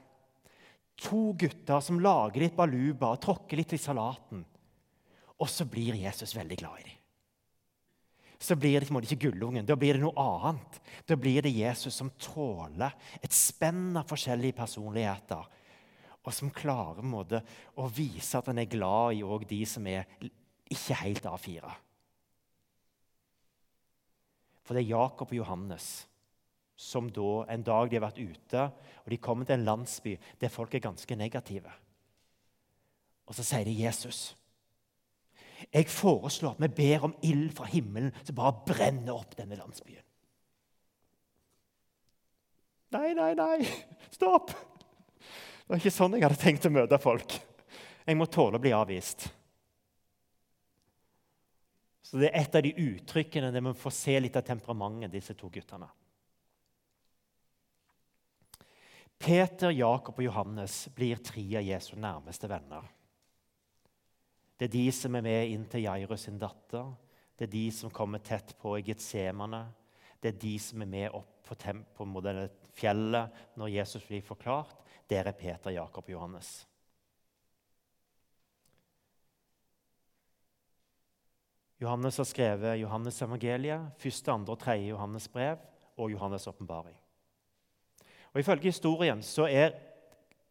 To 0.96 1.34
gutter 1.36 1.82
som 1.84 1.98
lager 2.00 2.40
litt 2.40 2.54
baluba 2.56 3.10
og 3.12 3.20
tråkker 3.20 3.60
litt 3.60 3.74
i 3.76 3.80
salaten. 3.80 4.40
Og 5.36 5.50
så 5.52 5.66
blir 5.68 5.98
Jesus 6.00 6.32
veldig 6.32 6.56
glad 6.56 6.78
i 6.80 6.86
dem. 6.86 7.02
Så 8.40 8.56
blir 8.56 8.80
det 8.80 8.88
ikke 8.88 9.28
gullungen, 9.28 9.64
da 9.68 9.76
blir 9.76 9.96
det 9.96 10.02
noe 10.02 10.16
annet. 10.16 10.80
Da 11.08 11.16
blir 11.16 11.44
det 11.44 11.52
Jesus 11.52 11.94
som 11.96 12.10
tåler 12.20 12.92
et 13.20 13.32
spenn 13.32 13.96
av 13.96 14.08
forskjellige 14.08 14.56
personligheter 14.56 15.52
og 16.26 16.34
som 16.34 16.50
klarer 16.50 17.06
måte, 17.06 17.38
å 17.78 17.86
vise 17.86 18.34
at 18.38 18.48
han 18.50 18.58
er 18.58 18.66
glad 18.66 19.14
i 19.14 19.46
de 19.46 19.60
som 19.68 19.84
er 19.86 20.08
ikke 20.66 20.96
helt 21.04 21.28
A4. 21.30 21.74
For 24.66 24.74
det 24.74 24.82
er 24.82 24.90
Jakob 24.90 25.30
og 25.30 25.38
Johannes 25.38 25.90
som 26.76 27.08
da, 27.10 27.46
en 27.48 27.64
dag 27.64 27.90
de 27.90 27.96
har 27.98 28.04
vært 28.04 28.20
ute 28.20 28.66
og 29.06 29.12
de 29.12 29.20
kommer 29.22 29.46
til 29.46 29.60
en 29.60 29.68
landsby 29.68 30.16
der 30.42 30.50
folk 30.50 30.74
er 30.74 30.82
ganske 30.82 31.16
negative. 31.16 31.70
Og 33.26 33.38
så 33.38 33.44
sier 33.46 33.66
de 33.66 33.74
Jesus. 33.78 34.34
Jeg 35.72 35.86
foreslår 35.88 36.56
at 36.56 36.64
vi 36.64 36.72
ber 36.74 37.06
om 37.06 37.14
ild 37.24 37.52
fra 37.54 37.68
himmelen 37.70 38.10
som 38.24 38.36
bare 38.36 38.64
brenner 38.66 39.14
opp 39.14 39.36
denne 39.38 39.58
landsbyen. 39.58 40.02
Nei, 42.96 43.12
nei, 43.18 43.32
nei! 43.38 43.60
Stopp! 44.14 44.50
Det 44.50 45.70
var 45.70 45.80
ikke 45.80 45.94
sånn 45.94 46.14
jeg 46.18 46.26
hadde 46.26 46.38
tenkt 46.40 46.66
å 46.66 46.74
møte 46.74 46.98
folk. 47.02 47.38
Jeg 48.06 48.18
må 48.18 48.26
tåle 48.30 48.58
å 48.58 48.62
bli 48.62 48.74
avvist. 48.74 49.28
Så 52.06 52.18
Det 52.18 52.30
er 52.30 52.42
et 52.42 52.58
av 52.58 52.62
de 52.62 52.74
uttrykkene 52.74 53.52
der 53.54 53.64
vi 53.66 53.74
får 53.78 53.94
se 53.94 54.18
litt 54.18 54.38
av 54.38 54.46
temperamentet 54.46 55.14
disse 55.14 55.34
to 55.38 55.50
guttene. 55.50 55.88
Peter, 59.18 59.72
Jakob 59.72 60.18
og 60.18 60.26
Johannes 60.26 60.86
blir 60.94 61.20
tre 61.24 61.44
av 61.58 61.64
Jesu 61.64 61.96
nærmeste 61.98 62.48
venner. 62.50 62.84
Det 64.56 64.68
er 64.68 64.72
de 64.72 64.84
som 64.94 65.16
er 65.16 65.24
med 65.24 65.52
inn 65.52 65.64
til 65.68 65.84
Jairus 65.84 66.26
sin 66.28 66.38
datter. 66.40 66.92
Det 67.36 67.48
er 67.48 67.52
de 67.52 67.66
som 67.74 67.92
kommer 67.92 68.22
tett 68.24 68.54
på 68.60 68.76
i 68.78 68.84
Getsemane. 68.86 69.66
Det 70.20 70.32
er 70.32 70.40
de 70.40 70.54
som 70.60 70.80
er 70.82 70.88
med 70.88 71.16
opp 71.16 71.42
på, 71.46 71.56
på 71.96 72.06
fjellet 72.76 73.42
når 73.56 73.74
Jesus 73.74 74.06
blir 74.08 74.24
forklart. 74.24 74.80
Der 75.08 75.28
er 75.28 75.36
Peter, 75.36 75.70
Jakob 75.70 76.04
og 76.08 76.10
Johannes. 76.10 76.66
Johannes 81.76 82.16
har 82.16 82.24
skrevet 82.24 82.78
Johannes 82.80 83.20
evangeliet, 83.22 83.90
første, 84.00 84.32
andre 84.32 84.54
og 84.56 84.62
tredje 84.62 84.88
Johannes 84.88 85.28
brev 85.28 85.60
og 86.00 86.10
Johannes' 86.10 86.48
åpenbaring. 86.48 86.96
Og 88.36 88.42
Ifølge 88.42 88.68
historien 88.68 89.22
så 89.24 89.46
er, 89.48 89.70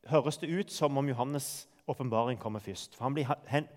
høres 0.10 0.39
det 0.42 0.50
ut 0.50 0.72
som 0.74 0.98
om 0.98 1.06
Johannes' 1.06 1.68
åpenbaring 1.86 2.39
kommer 2.42 2.60
først. 2.60 2.96
For 2.98 3.06
Han 3.06 3.13
blir 3.13 3.30
hen, 3.46 3.68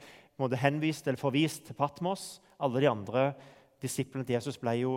henvist 0.57 1.07
eller 1.07 1.21
forvist 1.21 1.67
til 1.67 1.77
Patmos. 1.77 2.41
Alle 2.57 2.81
de 2.81 2.89
andre 2.89 3.35
disiplene 3.83 4.25
til 4.25 4.39
Jesus 4.39 4.57
ble 4.57 4.79
jo 4.81 4.95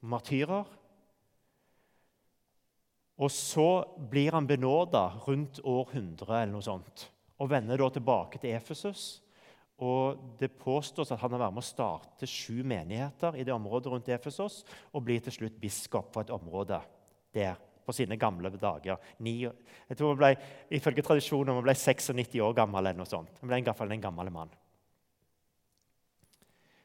martyrer. 0.00 0.64
Og 3.20 3.30
så 3.30 3.84
blir 4.08 4.32
han 4.32 4.48
benåda 4.48 5.04
rundt 5.28 5.60
år 5.60 5.92
100 5.92 6.42
eller 6.42 6.52
noe 6.54 6.64
sånt, 6.64 7.10
og 7.36 7.50
vender 7.52 7.76
da 7.76 7.90
tilbake 7.92 8.40
til 8.40 8.56
Efesus. 8.56 9.20
Og 9.76 10.38
det 10.40 10.54
påstås 10.56 11.12
at 11.12 11.20
han 11.20 11.36
har 11.36 11.50
vært 11.50 11.58
med 11.60 11.66
å 11.66 11.68
starte 11.68 12.26
sju 12.26 12.64
menigheter 12.64 13.36
i 13.36 13.44
det 13.44 13.52
området 13.52 13.92
rundt 13.92 14.08
Efesos 14.08 14.62
og 14.88 15.04
blir 15.04 15.20
til 15.20 15.36
slutt 15.36 15.60
biskop 15.60 16.14
for 16.14 16.24
et 16.24 16.32
område 16.32 16.80
der 17.36 17.67
på 17.88 17.94
sine 17.96 18.18
gamle 18.20 18.50
dager. 18.60 19.00
Ni, 19.24 19.38
jeg 19.40 19.96
tror 19.96 20.12
hun 20.12 20.20
ble, 20.20 20.34
Ifølge 20.76 21.04
tradisjonen 21.06 21.56
hun 21.56 21.64
ble 21.64 21.72
96 21.72 22.36
år 22.44 22.56
gammel. 22.58 22.84
eller 22.84 23.00
noe 23.00 23.08
sånt. 23.08 23.40
Hun 23.40 23.48
ble 23.48 23.62
i 23.62 23.64
hvert 23.64 23.78
fall 23.78 23.94
en 23.94 24.04
gammel 24.04 24.30
mann. 24.34 24.52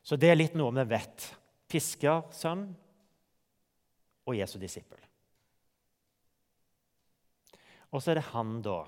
Så 0.04 0.16
det 0.20 0.32
er 0.32 0.40
litt 0.40 0.56
noe 0.56 0.72
vi 0.76 0.86
vet. 0.94 1.28
Fiskersønn 1.72 2.68
og 4.24 4.38
Jesu 4.38 4.56
disippel. 4.62 5.00
Og 7.94 8.02
så 8.02 8.14
er 8.14 8.22
det 8.22 8.30
han, 8.32 8.56
da, 8.66 8.80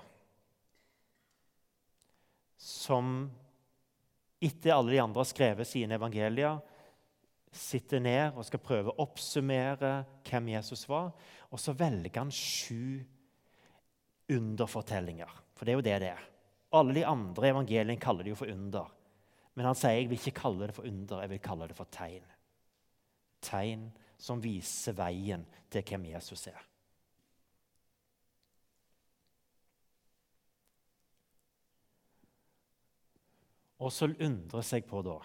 som 2.58 3.28
etter 4.42 4.74
alle 4.74 4.96
de 4.96 5.02
andre 5.04 5.22
har 5.22 5.28
skrevet 5.28 5.68
sine 5.68 6.00
evangelier, 6.00 6.58
sitter 7.58 8.02
ned 8.02 8.36
og 8.36 8.46
skal 8.46 8.62
prøve 8.62 8.92
å 8.92 9.04
oppsummere 9.06 9.98
hvem 10.26 10.52
Jesus 10.54 10.86
var. 10.90 11.12
Og 11.50 11.60
så 11.60 11.74
velger 11.76 12.20
han 12.20 12.32
sju 12.34 13.02
underfortellinger. 14.32 15.32
For 15.56 15.64
det 15.64 15.72
er 15.72 15.78
jo 15.78 15.86
det 15.86 15.98
det 16.02 16.12
er. 16.12 16.24
Alle 16.76 16.96
de 16.96 17.04
andre 17.08 17.52
evangeliene 17.52 18.00
kaller 18.02 18.26
det 18.26 18.34
jo 18.34 18.40
for 18.42 18.52
under. 18.52 18.90
Men 19.56 19.70
han 19.70 19.78
sier 19.78 19.96
jeg 19.96 20.10
vil 20.10 20.20
ikke 20.20 20.40
kalle 20.42 20.68
det 20.68 20.76
for 20.76 20.88
under, 20.88 21.22
jeg 21.22 21.32
vil 21.32 21.44
kalle 21.44 21.68
det 21.70 21.76
for 21.78 21.88
tegn. 21.94 22.24
Tegn 23.46 23.86
som 24.20 24.40
viser 24.42 24.96
veien 24.96 25.44
til 25.72 25.84
hvem 25.86 26.10
Jesus 26.10 26.48
er. 26.50 26.60
Og 33.76 33.92
så 33.92 34.08
undrer 34.08 34.64
seg 34.64 34.86
på 34.88 35.02
da 35.04 35.18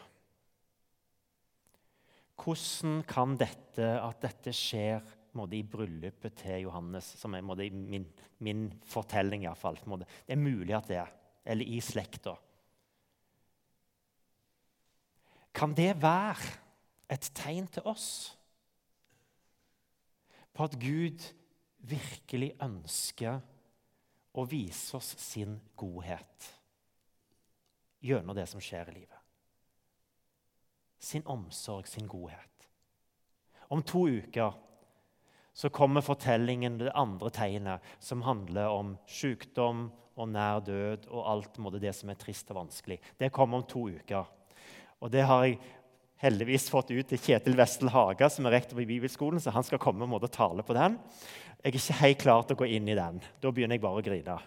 Hvordan 2.41 3.01
kan 3.05 3.35
dette, 3.37 3.87
at 4.01 4.21
dette 4.23 4.53
skjer 4.55 5.01
måte, 5.37 5.59
i 5.59 5.65
bryllupet 5.67 6.35
til 6.41 6.65
Johannes, 6.65 7.13
som 7.19 7.35
er 7.37 7.45
måte, 7.45 7.67
min, 7.71 8.07
min 8.41 8.65
fortelling 8.89 9.45
iallfall 9.45 9.77
Det 9.77 10.33
er 10.33 10.41
mulig 10.41 10.75
at 10.75 10.87
det 10.89 10.97
er. 11.03 11.11
Eller 11.45 11.65
i 11.65 11.79
slekta. 11.81 12.35
Kan 15.53 15.73
det 15.75 16.01
være 16.01 16.49
et 17.11 17.31
tegn 17.35 17.67
til 17.67 17.83
oss 17.85 18.37
på 20.53 20.63
at 20.63 20.77
Gud 20.79 21.25
virkelig 21.77 22.53
ønsker 22.61 23.41
å 24.31 24.45
vise 24.47 24.95
oss 24.97 25.15
sin 25.19 25.59
godhet? 25.75 26.51
gjennom 28.01 28.35
det 28.35 28.47
som 28.49 28.61
skjer 28.61 28.89
i 28.89 28.99
livet. 29.01 29.20
Sin 31.01 31.25
omsorg, 31.25 31.87
sin 31.89 32.07
godhet. 32.07 32.67
Om 33.71 33.81
to 33.87 34.05
uker 34.21 34.53
så 35.53 35.69
kommer 35.69 36.01
fortellingen, 36.05 36.77
det 36.77 36.93
andre 36.95 37.29
tegnet, 37.33 37.81
som 37.99 38.21
handler 38.23 38.69
om 38.71 38.93
sykdom 39.09 39.89
og 40.15 40.29
nær 40.31 40.61
død 40.63 41.09
og 41.09 41.27
alt 41.27 41.59
det 41.81 41.93
som 41.95 42.11
er 42.11 42.19
trist 42.19 42.51
og 42.51 42.61
vanskelig. 42.61 42.99
Det 43.19 43.31
kommer 43.33 43.59
om 43.59 43.67
to 43.67 43.87
uker. 43.89 44.29
Og 45.01 45.11
det 45.11 45.25
har 45.27 45.45
jeg 45.45 45.59
heldigvis 46.21 46.69
fått 46.69 46.93
ut 46.93 47.07
til 47.09 47.19
Kjetil 47.19 47.57
Vestel 47.57 47.89
Haga, 47.89 48.29
som 48.29 48.45
er 48.45 48.59
rektor 48.59 48.77
på 48.77 48.85
Bibelskolen, 48.85 49.41
så 49.41 49.51
han 49.51 49.65
skal 49.65 49.81
komme 49.81 50.05
og 50.05 50.31
tale 50.31 50.63
på 50.63 50.77
den. 50.77 50.99
Jeg 51.61 51.67
er 51.67 51.75
ikke 51.75 51.99
helt 52.01 52.21
klar 52.21 52.43
til 52.45 52.57
å 52.57 52.61
gå 52.61 52.69
inn 52.77 52.89
i 52.89 52.97
den. 52.97 53.19
Da 53.41 53.51
begynner 53.51 53.77
jeg 53.77 53.83
bare 53.83 54.01
å 54.01 54.05
grine. 54.05 54.37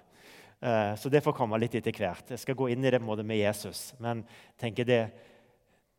Eh, 0.61 0.95
så 0.99 1.11
det 1.11 1.23
får 1.25 1.37
komme 1.37 1.59
litt 1.59 1.75
etter 1.75 1.95
hvert. 1.95 2.31
Jeg 2.31 2.43
skal 2.43 2.59
gå 2.59 2.71
inn 2.73 2.85
i 2.85 2.91
det 2.91 3.03
med 3.03 3.37
Jesus. 3.37 3.93
Men 3.99 4.25
tenker 4.59 4.87
det, 4.89 5.03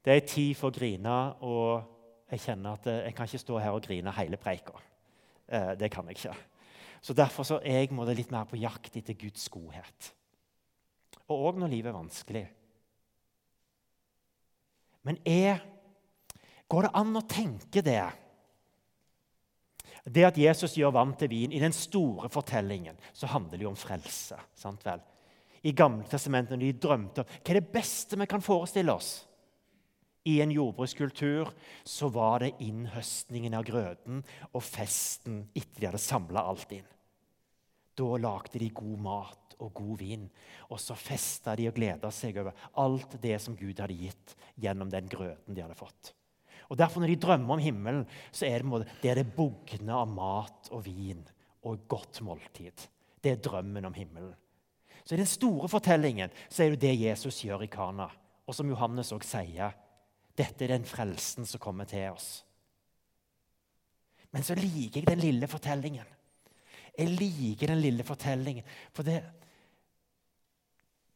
det 0.05 0.13
er 0.13 0.27
tid 0.29 0.53
for 0.53 0.69
å 0.69 0.75
grine, 0.75 1.13
og 1.41 2.29
jeg 2.29 2.43
kjenner 2.43 2.77
at 2.77 2.89
jeg 2.91 3.13
kan 3.17 3.25
ikke 3.25 3.41
stå 3.41 3.61
her 3.61 3.73
og 3.73 3.85
grine 3.85 4.13
hele 4.19 4.37
preika. 4.37 4.77
Eh, 5.49 5.71
det 5.79 5.89
kan 5.93 6.05
jeg 6.09 6.19
ikke. 6.19 6.35
Så 7.01 7.13
Derfor 7.17 7.45
så 7.45 7.57
er 7.61 7.81
jeg 7.81 8.17
litt 8.17 8.31
mer 8.33 8.45
på 8.49 8.57
jakt 8.61 8.97
etter 8.97 9.17
Guds 9.17 9.49
godhet. 9.49 10.11
Og 11.25 11.49
òg 11.49 11.59
når 11.61 11.73
livet 11.73 11.89
er 11.89 11.97
vanskelig. 11.97 12.45
Men 15.05 15.17
er, 15.25 15.61
går 16.69 16.85
det 16.85 16.95
an 17.01 17.17
å 17.17 17.25
tenke 17.29 17.81
det? 17.85 18.05
Det 20.05 20.25
at 20.25 20.37
Jesus 20.37 20.77
gjør 20.77 20.93
vann 20.93 21.13
til 21.17 21.29
vin, 21.29 21.53
i 21.53 21.61
den 21.61 21.73
store 21.73 22.29
fortellingen, 22.29 22.97
så 23.13 23.29
handler 23.29 23.57
det 23.57 23.65
jo 23.65 23.73
om 23.73 23.77
frelse. 23.77 24.37
sant 24.53 24.85
vel? 24.85 25.01
I 25.65 25.73
Gamle 25.73 26.05
testamentet, 26.09 26.53
når 26.53 26.65
de 26.67 26.81
drømte 26.81 27.23
om 27.23 27.29
hva 27.39 27.53
er 27.53 27.57
det 27.57 27.71
beste 27.73 28.17
vi 28.21 28.27
kan 28.29 28.41
forestille 28.45 28.93
oss 28.93 29.15
I 30.25 30.39
en 30.41 30.51
jordbrukskultur 30.51 31.51
så 31.83 32.09
var 32.09 32.41
det 32.41 32.55
innhøstningen 32.65 33.53
av 33.53 33.65
grøden 33.67 34.23
og 34.51 34.63
festen 34.65 35.43
etter 35.53 35.83
de 35.83 35.89
hadde 35.91 36.01
samla 36.01 36.41
alt 36.49 36.71
inn. 36.73 36.87
Da 37.95 38.07
lagde 38.19 38.59
de 38.59 38.71
god 38.75 39.03
mat 39.05 39.55
og 39.61 39.71
god 39.77 39.99
vin, 40.01 40.25
og 40.67 40.81
så 40.81 40.97
festa 40.99 41.53
de 41.55 41.69
og 41.69 41.77
gleda 41.77 42.09
seg 42.11 42.41
over 42.41 42.57
alt 42.81 43.15
det 43.21 43.37
som 43.43 43.55
Gud 43.55 43.79
hadde 43.79 43.95
gitt 43.99 44.35
gjennom 44.59 44.89
den 44.91 45.07
grøden 45.11 45.55
de 45.55 45.63
hadde 45.63 45.77
fått. 45.77 46.11
Og 46.73 46.77
derfor 46.77 47.01
Når 47.01 47.13
de 47.13 47.21
drømmer 47.21 47.53
om 47.53 47.61
himmelen, 47.61 48.05
så 48.31 48.47
er 48.49 48.63
det 48.63 48.87
det, 49.01 49.09
er 49.11 49.15
det 49.21 49.35
bugner 49.35 49.93
av 50.01 50.09
mat 50.09 50.71
og 50.71 50.85
vin 50.87 51.21
og 51.63 51.85
godt 51.87 52.21
måltid. 52.25 52.87
Det 53.21 53.31
er 53.31 53.41
drømmen 53.41 53.85
om 53.85 53.93
himmelen. 53.93 54.33
Så 55.05 55.13
I 55.13 55.21
den 55.21 55.29
store 55.29 55.69
fortellingen 55.69 56.33
så 56.49 56.63
er 56.63 56.73
det 56.73 56.81
det 56.81 56.99
Jesus 56.99 57.43
gjør 57.45 57.61
i 57.61 57.69
Kana. 57.69 58.09
Og 58.45 58.55
som 58.57 58.69
Johannes 58.69 59.13
òg 59.13 59.23
sier, 59.25 59.73
dette 60.35 60.65
er 60.65 60.75
den 60.75 60.87
frelsen 60.87 61.47
som 61.47 61.61
kommer 61.63 61.87
til 61.89 62.09
oss. 62.11 62.29
Men 64.35 64.43
så 64.43 64.57
liker 64.59 65.01
jeg 65.01 65.07
den 65.07 65.23
lille 65.23 65.47
fortellingen. 65.47 66.07
Jeg 66.95 67.11
liker 67.11 67.71
den 67.71 67.81
lille 67.83 68.03
fortellingen, 68.07 68.63
for 68.95 69.07
det, 69.07 69.19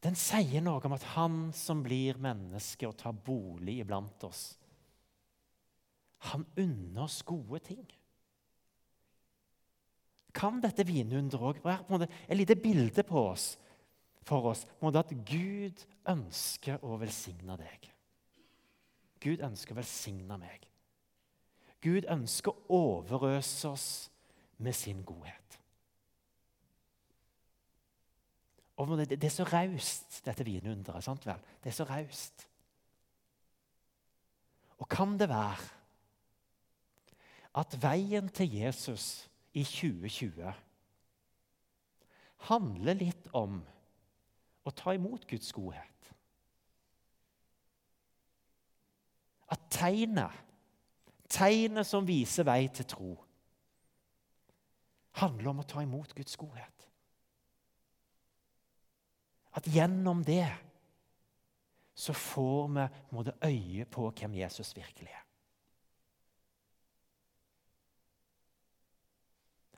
den 0.04 0.16
sier 0.16 0.64
noe 0.64 0.80
om 0.84 0.96
at 0.96 1.04
han 1.14 1.38
som 1.56 1.82
blir 1.84 2.20
menneske 2.20 2.88
og 2.88 2.96
tar 3.00 3.16
bolig 3.16 3.78
iblant 3.82 4.24
oss, 4.28 4.44
han 6.30 6.44
unner 6.60 7.06
oss 7.06 7.22
gode 7.24 7.62
ting. 7.64 7.84
Kan 10.36 10.60
dette 10.62 10.84
vinunderet 10.86 11.60
òg 11.60 11.62
være 11.64 12.08
et 12.28 12.36
lite 12.36 12.56
bilde 12.60 13.04
på 13.08 13.24
oss, 13.32 13.54
for 14.24 14.52
oss 14.52 14.66
på 14.80 14.92
at 14.92 15.14
Gud 15.26 15.80
ønsker 16.08 16.84
å 16.84 17.00
velsigne 17.00 17.56
deg? 17.60 17.89
Gud 19.20 19.42
ønsker 19.44 19.74
å 19.74 19.80
velsigne 19.80 20.38
meg. 20.40 20.66
Gud 21.84 22.06
ønsker 22.12 22.52
å 22.52 22.80
overøse 22.80 23.68
oss 23.68 23.88
med 24.60 24.76
sin 24.76 25.04
godhet. 25.04 25.36
Og 28.80 28.94
det, 28.96 29.24
er 29.24 29.32
så 29.32 29.44
raust, 29.44 30.22
dette 30.24 30.44
vinunderet. 30.44 31.04
sant 31.04 31.26
vel? 31.26 31.40
Det 31.60 31.68
er 31.68 31.76
så 31.76 31.84
raust. 31.84 32.46
Og 34.80 34.88
kan 34.88 35.18
det 35.20 35.28
være 35.28 35.68
at 37.60 37.76
veien 37.82 38.28
til 38.28 38.54
Jesus 38.54 39.28
i 39.52 39.64
2020 39.64 40.52
handler 42.48 42.96
litt 42.96 43.28
om 43.36 43.60
å 44.64 44.72
ta 44.72 44.94
imot 44.96 45.26
Guds 45.28 45.52
godhet. 45.52 45.89
At 49.50 49.66
tegnet, 49.72 50.34
tegnet 51.30 51.86
som 51.86 52.06
viser 52.06 52.46
vei 52.46 52.64
til 52.74 52.86
tro, 52.88 53.14
handler 55.20 55.50
om 55.50 55.62
å 55.62 55.66
ta 55.66 55.82
imot 55.82 56.14
Guds 56.14 56.36
godhet. 56.38 56.86
At 59.58 59.66
gjennom 59.66 60.22
det 60.26 60.46
så 62.00 62.14
får 62.16 62.68
vi 62.70 63.32
øye 63.44 63.84
på 63.90 64.06
hvem 64.16 64.38
Jesus 64.38 64.70
virkelig 64.76 65.10
er. 65.10 65.26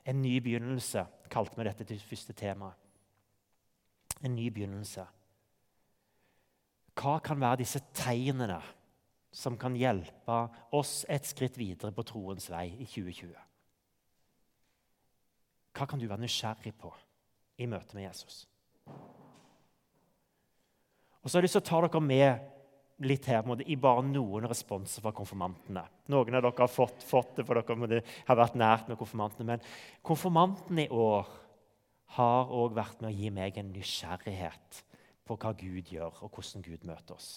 En 0.05 0.23
ny 0.23 0.37
begynnelse, 0.43 1.07
kalte 1.31 1.57
vi 1.57 1.67
dette 1.67 1.87
til 1.87 2.01
første 2.03 2.35
tema. 2.37 2.73
En 4.23 4.35
ny 4.35 4.49
begynnelse. 4.51 5.07
Hva 6.99 7.17
kan 7.25 7.41
være 7.41 7.63
disse 7.63 7.81
tegnene 7.95 8.59
som 9.33 9.57
kan 9.59 9.77
hjelpe 9.79 10.39
oss 10.77 11.03
et 11.09 11.27
skritt 11.27 11.57
videre 11.59 11.93
på 11.97 12.05
troens 12.07 12.51
vei 12.53 12.69
i 12.77 12.87
2020? 12.87 13.33
Hva 15.73 15.89
kan 15.89 16.01
du 16.01 16.07
være 16.07 16.21
nysgjerrig 16.23 16.75
på 16.79 16.93
i 17.65 17.69
møte 17.71 17.97
med 17.97 18.11
Jesus? 18.11 18.45
Og 21.23 21.31
så 21.31 21.37
har 21.37 21.41
jeg 21.41 21.49
lyst 21.49 21.57
til 21.57 21.63
å 21.63 21.71
ta 21.71 21.81
dere 21.87 22.03
med 22.05 22.51
litt 23.03 23.27
her 23.31 23.47
måtte, 23.47 23.65
i 23.67 23.79
bare 23.81 24.05
noen 24.07 24.47
responser 24.51 25.03
fra 25.03 25.15
konfirmantene. 25.17 25.85
Noen 26.13 26.37
av 26.39 26.45
dere 26.45 26.65
har 26.65 26.71
fått, 26.71 27.03
fått 27.07 27.39
det, 27.39 27.47
for 27.49 27.59
dere 27.59 27.79
måtte, 27.79 28.03
har 28.29 28.39
vært 28.39 28.59
nært 28.59 28.91
med 28.91 28.99
konfirmantene. 29.01 29.57
Men 29.57 30.05
konfirmantene 30.07 30.85
i 30.85 30.93
år 30.93 31.31
har 32.19 32.53
òg 32.53 32.77
vært 32.77 33.01
med 33.01 33.11
å 33.11 33.17
gi 33.17 33.31
meg 33.33 33.59
en 33.59 33.73
nysgjerrighet 33.73 34.83
på 35.27 35.39
hva 35.41 35.55
Gud 35.57 35.91
gjør, 35.95 36.25
og 36.27 36.37
hvordan 36.37 36.67
Gud 36.67 36.85
møter 36.87 37.17
oss. 37.17 37.31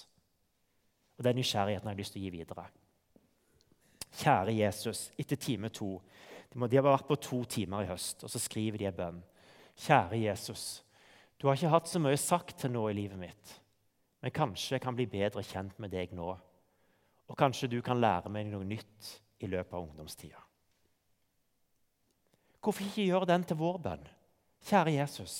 Og 1.17 1.23
Den 1.23 1.36
nysgjerrigheten 1.39 1.88
har 1.88 1.95
jeg 1.95 2.04
lyst 2.04 2.15
til 2.15 2.21
å 2.21 2.25
gi 2.25 2.34
videre. 2.34 2.65
Kjære 4.15 4.56
Jesus, 4.56 5.10
etter 5.19 5.36
time 5.36 5.69
to 5.69 5.99
De 6.56 6.78
har 6.78 6.86
vært 6.86 7.08
på 7.08 7.17
to 7.19 7.43
timer 7.43 7.84
i 7.84 7.89
høst, 7.89 8.23
og 8.23 8.32
så 8.32 8.39
skriver 8.39 8.80
de 8.80 8.86
en 8.88 8.95
bønn. 8.95 9.17
Kjære 9.75 10.21
Jesus, 10.21 10.84
du 11.38 11.47
har 11.47 11.58
ikke 11.58 11.73
hatt 11.73 11.89
så 11.91 11.99
mye 11.99 12.17
sagt 12.19 12.56
til 12.62 12.71
nå 12.71 12.86
i 12.88 12.95
livet 12.95 13.19
mitt, 13.19 13.56
men 14.23 14.32
kanskje 14.32 14.78
jeg 14.78 14.84
kan 14.86 14.95
bli 14.95 15.06
bedre 15.12 15.43
kjent 15.43 15.75
med 15.84 15.91
deg 15.91 16.13
nå. 16.15 16.30
Og 17.28 17.38
kanskje 17.38 17.67
du 17.67 17.82
kan 17.84 17.99
lære 17.99 18.32
meg 18.32 18.47
noe 18.47 18.63
nytt 18.63 19.12
i 19.43 19.49
løpet 19.51 19.73
av 19.73 19.84
ungdomstida. 19.84 20.39
Hvorfor 22.63 22.88
ikke 22.88 23.06
gjøre 23.06 23.28
den 23.30 23.43
til 23.43 23.60
vår 23.60 23.82
bønn? 23.84 24.08
Kjære 24.65 24.95
Jesus. 24.95 25.36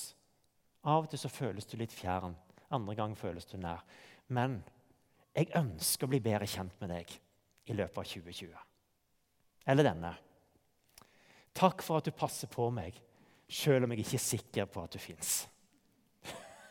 Av 0.86 1.06
og 1.06 1.10
til 1.10 1.18
så 1.18 1.32
føles 1.32 1.66
du 1.66 1.78
litt 1.80 1.94
fjern, 1.94 2.36
andre 2.70 2.94
ganger 2.98 3.18
føles 3.18 3.48
du 3.48 3.56
nær. 3.58 3.80
Men 4.28 4.60
jeg 5.36 5.52
ønsker 5.58 6.06
å 6.06 6.10
bli 6.10 6.22
bedre 6.24 6.48
kjent 6.48 6.72
med 6.80 6.94
deg 6.94 7.10
i 7.68 7.76
løpet 7.76 8.00
av 8.00 8.08
2020. 8.08 8.54
Eller 9.66 9.88
denne. 9.90 10.12
Takk 11.56 11.82
for 11.84 12.00
at 12.00 12.08
du 12.08 12.14
passer 12.16 12.48
på 12.52 12.68
meg, 12.72 12.96
selv 13.48 13.86
om 13.86 13.92
jeg 13.92 14.04
ikke 14.04 14.16
er 14.18 14.24
sikker 14.24 14.68
på 14.70 14.84
at 14.84 14.96
du 14.96 15.00
fins. 15.02 15.32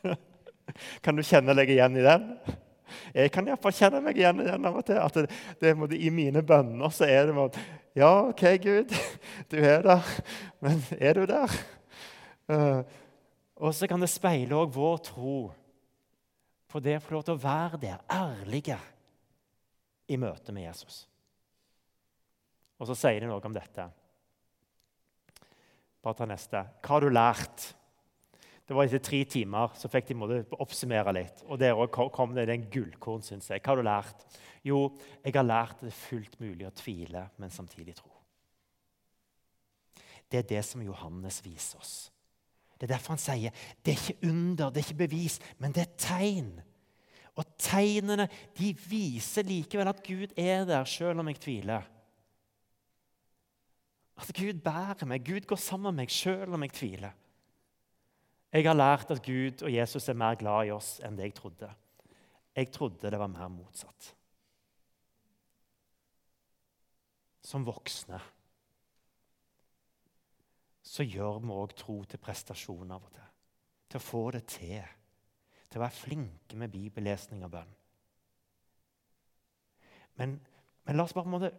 kan 1.05 1.17
du 1.17 1.23
kjenne 1.25 1.55
deg 1.57 1.73
igjen 1.75 1.99
i 1.99 2.05
den? 2.05 2.29
Jeg 3.15 3.31
kan 3.33 3.47
iallfall 3.49 3.73
kjenne 3.75 4.01
meg 4.05 4.17
igjen 4.19 4.41
i 4.43 4.47
den 4.47 4.67
av 4.67 4.77
og 4.79 4.85
til. 4.87 4.99
At 5.01 5.17
det, 5.17 5.29
det, 5.61 5.73
I 5.97 6.11
mine 6.13 6.43
bønner 6.45 6.93
så 6.93 7.07
er 7.09 7.29
det 7.29 7.47
at 7.47 7.59
Ja, 7.95 8.11
OK, 8.27 8.43
Gud, 8.63 8.91
du 9.51 9.59
er 9.61 9.85
der. 9.85 10.13
Men 10.63 10.81
er 10.97 11.17
du 11.17 11.25
der? 11.29 11.53
Uh, 12.49 12.81
og 13.55 13.73
så 13.73 13.87
kan 13.89 14.01
det 14.03 14.11
speile 14.11 14.57
òg 14.57 14.73
vår 14.75 14.97
tro 15.07 15.37
på 16.71 16.81
det 16.83 16.97
å 16.97 17.03
få 17.03 17.15
lov 17.15 17.25
til 17.27 17.35
å 17.37 17.43
være 17.43 17.79
der, 17.81 18.01
ærlige, 18.11 18.79
i 20.11 20.17
møte 20.21 20.53
med 20.53 20.67
Jesus. 20.67 21.05
Og 22.77 22.89
så 22.89 22.97
sier 22.97 23.23
de 23.23 23.29
noe 23.29 23.41
om 23.47 23.55
dette. 23.55 23.87
Bare 26.05 26.17
ta 26.19 26.27
neste. 26.29 26.61
Hva 26.83 26.97
har 26.97 27.05
du 27.05 27.09
lært? 27.13 27.69
Det 28.65 28.73
var 28.73 28.87
Etter 28.87 29.01
tre 29.01 29.21
timer 29.29 29.73
så 29.77 29.89
fikk 29.89 30.09
de 30.09 30.17
måtte 30.17 30.57
oppsummere 30.61 31.13
litt. 31.13 31.43
Og 31.49 31.59
der 31.61 31.77
kom 31.89 32.33
det 32.35 32.47
en 32.49 32.67
gullkorn. 32.73 33.23
Synes 33.25 33.49
jeg. 33.49 33.61
Hva 33.61 33.73
har 33.73 33.81
du 33.81 33.85
lært? 33.85 34.25
Jo, 34.65 34.79
jeg 35.23 35.35
har 35.37 35.45
lært 35.45 35.77
at 35.77 35.85
det 35.85 35.93
er 35.93 36.01
fullt 36.01 36.39
mulig 36.41 36.67
å 36.67 36.73
tvile, 36.73 37.27
men 37.41 37.53
samtidig 37.53 37.97
tro. 37.97 38.09
Det 40.25 40.41
er 40.41 40.49
det 40.49 40.63
som 40.65 40.81
Johannes 40.81 41.39
viser 41.45 41.81
oss. 41.81 41.95
Det 42.75 42.87
er 42.87 42.95
derfor 42.95 43.15
han 43.15 43.21
sier 43.21 43.65
det 43.85 43.93
er 43.93 43.99
ikke 44.01 44.29
under, 44.29 44.69
det 44.69 44.81
er 44.81 44.87
ikke 44.87 45.03
bevis, 45.05 45.39
men 45.63 45.75
det 45.75 45.85
er 45.85 45.97
tegn. 45.97 46.53
Og 47.35 47.47
tegnene 47.59 48.27
de 48.55 48.71
viser 48.87 49.47
likevel 49.47 49.91
at 49.91 50.03
Gud 50.03 50.35
er 50.39 50.65
der, 50.67 50.87
selv 50.87 51.19
om 51.19 51.27
jeg 51.31 51.39
tviler. 51.43 51.87
At 54.15 54.31
Gud 54.35 54.61
bærer 54.63 55.07
meg, 55.07 55.25
Gud 55.27 55.47
går 55.47 55.59
sammen 55.59 55.91
med 55.91 56.05
meg 56.05 56.11
selv 56.15 56.55
om 56.55 56.63
jeg 56.63 56.75
tviler. 56.75 57.15
Jeg 58.55 58.63
har 58.69 58.77
lært 58.77 59.09
at 59.11 59.23
Gud 59.23 59.65
og 59.67 59.73
Jesus 59.73 60.07
er 60.07 60.15
mer 60.15 60.37
glad 60.39 60.69
i 60.69 60.71
oss 60.71 60.93
enn 61.03 61.17
det 61.17 61.27
jeg 61.27 61.35
trodde. 61.35 61.71
Jeg 62.55 62.71
trodde 62.71 63.11
det 63.11 63.19
var 63.19 63.31
mer 63.31 63.51
motsatt. 63.51 64.13
Som 67.43 67.67
voksne 67.67 68.21
så 70.85 71.05
gjør 71.05 71.39
vi 71.41 71.53
òg 71.53 71.73
tro 71.77 71.97
til 72.05 72.21
prestasjon 72.21 72.91
av 72.93 73.07
og 73.07 73.13
til. 73.15 73.29
Til 73.89 73.99
å 73.99 74.05
få 74.05 74.23
det 74.35 74.43
til. 74.53 74.83
Til 75.65 75.79
å 75.79 75.83
være 75.83 75.97
flinke 75.97 76.59
med 76.59 76.73
bibellesning 76.73 77.41
og 77.45 77.55
bønn. 77.55 77.71
Men, 80.15 80.35
men 80.85 80.97
la, 80.97 81.03
oss 81.03 81.15
bare, 81.17 81.31
måtte, 81.31 81.49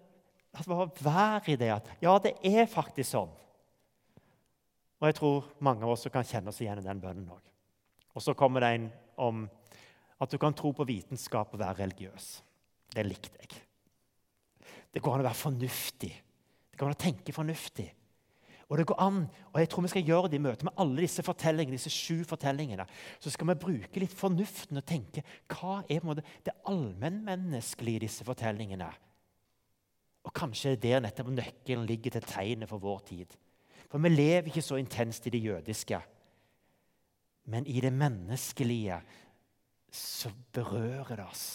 la 0.54 0.62
oss 0.62 0.70
bare 0.70 0.86
være 1.02 1.52
i 1.52 1.58
det 1.60 1.72
at 1.74 1.90
ja, 2.00 2.14
det 2.22 2.36
er 2.46 2.70
faktisk 2.70 3.10
sånn. 3.10 3.34
Og 4.96 5.10
jeg 5.10 5.18
tror 5.18 5.50
mange 5.66 5.84
av 5.84 5.92
oss 5.92 6.06
kan 6.12 6.24
kjenne 6.24 6.54
oss 6.54 6.62
igjen 6.62 6.80
i 6.80 6.86
den 6.86 7.02
bønnen 7.02 7.28
òg. 7.34 7.42
Og 8.16 8.24
så 8.24 8.32
kommer 8.38 8.64
det 8.64 8.72
en 8.76 8.88
om 9.20 9.44
at 10.22 10.32
du 10.32 10.38
kan 10.40 10.54
tro 10.56 10.70
på 10.72 10.86
vitenskap 10.88 11.52
og 11.52 11.60
være 11.60 11.82
religiøs. 11.82 12.30
Det 12.94 13.04
likte 13.04 13.42
jeg. 13.42 13.58
Det 14.94 15.02
går 15.04 15.18
an 15.18 15.26
å 15.26 15.28
være 15.28 15.42
fornuftig. 15.42 16.14
Det 16.70 16.78
går 16.80 16.88
an 16.88 16.96
å 16.96 17.02
tenke 17.02 17.34
fornuftig. 17.36 17.90
Og 18.66 18.80
det 18.80 18.86
går 18.90 18.98
an, 18.98 19.18
og 19.52 19.60
jeg 19.60 19.68
tror 19.70 19.84
vi 19.84 19.90
skal 19.92 20.08
gjøre 20.08 20.28
det 20.30 20.40
i 20.40 20.42
møte 20.42 20.66
med 20.66 20.74
alle 20.82 21.04
disse 21.04 21.22
fortellingene, 21.22 21.78
disse 21.78 21.92
sju 21.92 22.24
fortellingene. 22.26 22.86
Så 23.22 23.30
skal 23.30 23.52
vi 23.52 23.58
bruke 23.62 24.02
litt 24.02 24.14
fornuften 24.14 24.80
og 24.80 24.86
tenke 24.88 25.22
hva 25.52 25.78
er 25.84 26.00
på 26.00 26.08
en 26.08 26.10
måte, 26.10 26.26
det 26.42 26.56
allmennmenneskelige 26.66 28.00
i 28.00 28.04
disse 28.08 28.26
fortellingene. 28.26 28.90
Og 30.26 30.34
kanskje 30.34 30.74
det 30.74 30.90
er 30.90 30.98
der 30.98 31.06
nettopp 31.06 31.30
nøkkelen 31.30 31.86
ligger 31.86 32.16
til 32.16 32.26
tegnet 32.26 32.70
for 32.70 32.82
vår 32.82 33.04
tid. 33.06 33.38
For 33.86 34.02
vi 34.02 34.10
lever 34.10 34.50
ikke 34.50 34.66
så 34.66 34.80
intenst 34.82 35.28
i 35.30 35.34
det 35.36 35.44
jødiske. 35.44 36.00
Men 37.46 37.66
i 37.70 37.78
det 37.80 37.92
menneskelige 37.94 38.98
så 39.94 40.32
berører 40.52 41.14
det 41.14 41.26
oss. 41.30 41.46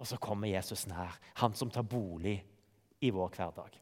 Og 0.00 0.08
så 0.08 0.16
kommer 0.16 0.48
Jesus 0.48 0.86
nær, 0.88 1.12
han 1.36 1.54
som 1.56 1.68
tar 1.70 1.84
bolig 1.84 2.38
i 3.04 3.12
vår 3.12 3.36
hverdag. 3.36 3.76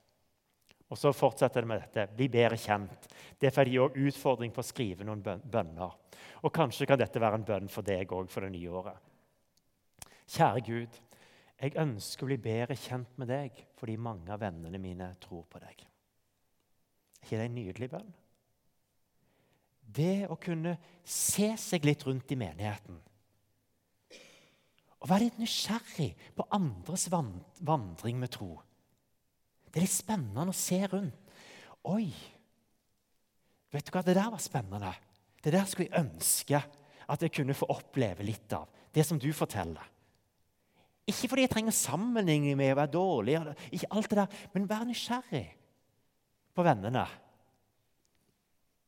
Og 0.92 1.00
så 1.00 1.12
fortsetter 1.16 1.64
det 1.64 1.70
med 1.70 1.80
dette. 1.80 2.04
Bli 2.16 2.28
bedre 2.32 2.58
kjent. 2.60 3.08
Derfor 3.40 3.62
er 3.62 3.70
det 3.70 3.80
òg 3.80 3.96
utfordring 4.08 4.52
på 4.54 4.60
å 4.62 4.66
skrive 4.66 5.06
noen 5.06 5.22
bønner. 5.22 5.96
Og 6.44 6.52
kanskje 6.54 6.86
kan 6.88 7.00
dette 7.00 7.22
være 7.22 7.40
en 7.40 7.46
bønn 7.48 7.70
for 7.72 7.86
deg 7.86 8.12
òg 8.12 8.28
for 8.30 8.44
det 8.44 8.52
nye 8.54 8.74
året. 8.82 8.98
Kjære 10.34 10.64
Gud, 10.66 11.00
jeg 11.60 11.76
ønsker 11.80 12.26
å 12.26 12.28
bli 12.28 12.38
bedre 12.42 12.76
kjent 12.76 13.16
med 13.20 13.30
deg 13.32 13.64
fordi 13.78 13.96
mange 14.00 14.32
av 14.32 14.42
vennene 14.42 14.80
mine 14.80 15.14
tror 15.22 15.46
på 15.48 15.60
deg. 15.62 15.84
Er 17.24 17.24
ikke 17.24 17.40
det 17.40 17.48
en 17.48 17.56
nydelig 17.56 17.90
bønn? 17.92 18.12
Det 19.94 20.26
å 20.32 20.36
kunne 20.40 20.76
se 21.04 21.52
seg 21.60 21.84
litt 21.86 22.04
rundt 22.06 22.32
i 22.32 22.38
menigheten. 22.40 22.96
Og 25.04 25.10
være 25.10 25.28
litt 25.28 25.40
nysgjerrig 25.40 26.10
på 26.36 26.46
andres 26.56 27.10
vandring 27.12 28.20
med 28.20 28.32
tro. 28.32 28.54
Det 29.74 29.80
er 29.80 29.88
litt 29.88 29.90
spennende 29.90 30.52
å 30.52 30.54
se 30.54 30.78
rundt. 30.86 31.32
Oi! 31.90 32.06
Vet 33.74 33.88
du 33.88 33.90
hva, 33.90 34.04
Det 34.06 34.14
der 34.14 34.30
var 34.30 34.38
spennende. 34.38 34.92
Det 35.42 35.50
der 35.50 35.66
skulle 35.66 35.90
jeg 35.90 36.04
ønske 36.04 36.60
at 37.10 37.24
jeg 37.26 37.32
kunne 37.34 37.56
få 37.58 37.66
oppleve 37.74 38.22
litt 38.22 38.54
av. 38.54 38.70
Det 38.94 39.02
som 39.02 39.18
du 39.18 39.26
forteller. 39.34 39.90
Ikke 41.10 41.28
fordi 41.28 41.42
jeg 41.44 41.52
trenger 41.52 41.74
sammenligning 41.74 42.54
med 42.56 42.70
å 42.72 42.78
være 42.78 42.94
dårlig, 42.94 43.34
ikke 43.74 43.90
alt 43.92 44.08
det 44.12 44.20
der, 44.22 44.38
men 44.54 44.70
vær 44.70 44.86
nysgjerrig 44.86 45.44
på 46.54 46.64
vennene 46.64 47.02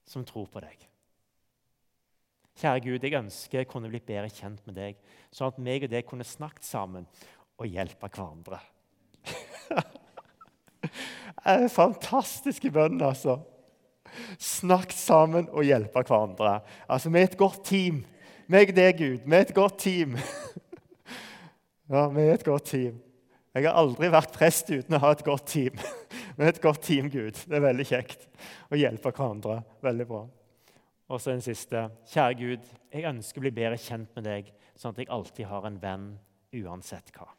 som 0.07 0.25
tror 0.25 0.47
på 0.49 0.63
deg. 0.63 0.87
Kjære 2.57 2.85
Gud, 2.87 3.03
jeg 3.03 3.19
ønsker 3.19 3.59
jeg 3.59 3.69
kunne 3.69 3.91
blitt 3.91 4.07
bedre 4.07 4.31
kjent 4.33 4.63
med 4.71 4.79
deg, 4.79 5.03
sånn 5.35 5.51
at 5.51 5.61
meg 5.61 5.85
og 5.85 5.93
deg 5.93 6.07
kunne 6.09 6.25
snakket 6.25 6.65
sammen 6.65 7.11
og 7.59 7.69
hjelpe 7.69 8.09
hverandre. 8.09 8.63
er 11.47 11.69
fantastiske 11.73 12.71
bønn, 12.75 13.01
altså. 13.03 13.39
Snakk 14.41 14.95
sammen 14.97 15.49
og 15.53 15.67
hjelpe 15.67 16.03
hverandre. 16.03 16.61
Altså, 16.89 17.11
Vi 17.11 17.21
er 17.21 17.31
et 17.31 17.39
godt 17.39 17.65
team. 17.65 18.05
Meg 18.49 18.75
deg, 18.77 18.99
Gud. 18.99 19.27
Vi 19.27 19.35
er 19.37 19.47
et 19.47 19.55
godt 19.55 19.79
team. 19.79 20.17
Ja, 21.87 22.09
vi 22.11 22.19
er 22.25 22.33
et 22.35 22.43
godt 22.43 22.65
team. 22.67 22.97
Jeg 23.55 23.63
har 23.69 23.77
aldri 23.79 24.09
vært 24.11 24.33
prest 24.35 24.73
uten 24.73 24.97
å 24.97 24.99
ha 25.05 25.13
et 25.15 25.23
godt 25.23 25.47
team. 25.53 25.79
Vi 26.37 26.43
er 26.43 26.51
et 26.51 26.59
godt 26.61 26.83
team, 26.83 27.07
Gud. 27.09 27.39
Det 27.47 27.55
er 27.57 27.63
veldig 27.63 27.87
kjekt 27.87 28.27
å 28.75 28.77
hjelpe 28.77 29.13
hverandre. 29.15 29.61
Veldig 29.87 30.07
bra. 30.11 30.25
Og 31.07 31.23
så 31.23 31.31
en 31.33 31.45
siste. 31.47 31.87
Kjære 32.11 32.37
Gud, 32.43 32.67
jeg 32.91 33.07
ønsker 33.07 33.39
å 33.39 33.47
bli 33.47 33.55
bedre 33.55 33.79
kjent 33.79 34.11
med 34.19 34.27
deg, 34.27 34.51
sånn 34.75 34.97
at 34.97 35.05
jeg 35.05 35.13
alltid 35.15 35.49
har 35.53 35.71
en 35.71 35.79
venn 35.81 36.09
uansett 36.59 37.15
hva. 37.15 37.31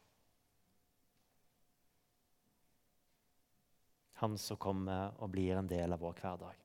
Han 4.22 4.38
som 4.40 4.58
kommer 4.60 5.14
og 5.22 5.30
blir 5.32 5.58
en 5.58 5.68
del 5.70 5.94
av 5.94 6.02
vår 6.02 6.16
hverdag. 6.22 6.64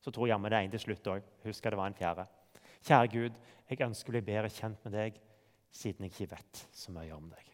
Så 0.00 0.12
tror 0.12 0.28
jeg 0.28 0.40
med 0.40 0.52
det 0.52 0.58
er 0.58 0.66
en 0.66 0.74
til 0.74 0.84
slutt 0.86 1.10
òg. 1.12 1.30
Husk 1.44 1.66
at 1.66 1.74
det 1.74 1.80
var 1.80 1.90
en 1.90 1.96
fjerde. 1.96 2.26
Kjære 2.80 3.12
Gud, 3.12 3.40
jeg 3.68 3.84
ønsker 3.84 4.12
å 4.12 4.16
bli 4.16 4.24
bedre 4.24 4.52
kjent 4.52 4.84
med 4.86 4.96
deg 4.96 5.20
siden 5.70 6.06
jeg 6.06 6.14
ikke 6.14 6.34
vet 6.34 6.62
så 6.74 6.92
mye 6.94 7.14
om 7.14 7.28
deg. 7.30 7.50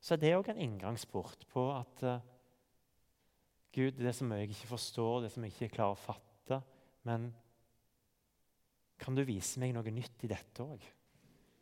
Så 0.00 0.16
det 0.16 0.30
er 0.30 0.38
òg 0.38 0.48
en 0.52 0.62
inngangsport 0.64 1.44
på 1.50 1.66
at 1.74 2.04
uh, 2.08 2.22
Gud, 3.74 3.98
det 4.00 4.14
som 4.16 4.30
jeg 4.32 4.48
ikke 4.48 4.70
forstår, 4.70 5.26
det 5.26 5.32
som 5.34 5.44
jeg 5.44 5.54
ikke 5.54 5.74
klarer 5.76 5.94
å 5.94 6.00
fatte 6.00 6.58
Men 7.06 7.28
kan 9.00 9.16
du 9.16 9.22
vise 9.24 9.60
meg 9.62 9.72
noe 9.72 9.92
nytt 9.94 10.26
i 10.26 10.28
dette 10.28 10.64
òg? 10.64 10.82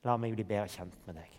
La 0.06 0.16
meg 0.18 0.34
bli 0.34 0.46
bedre 0.46 0.70
kjent 0.72 0.96
med 1.06 1.18
deg. 1.20 1.36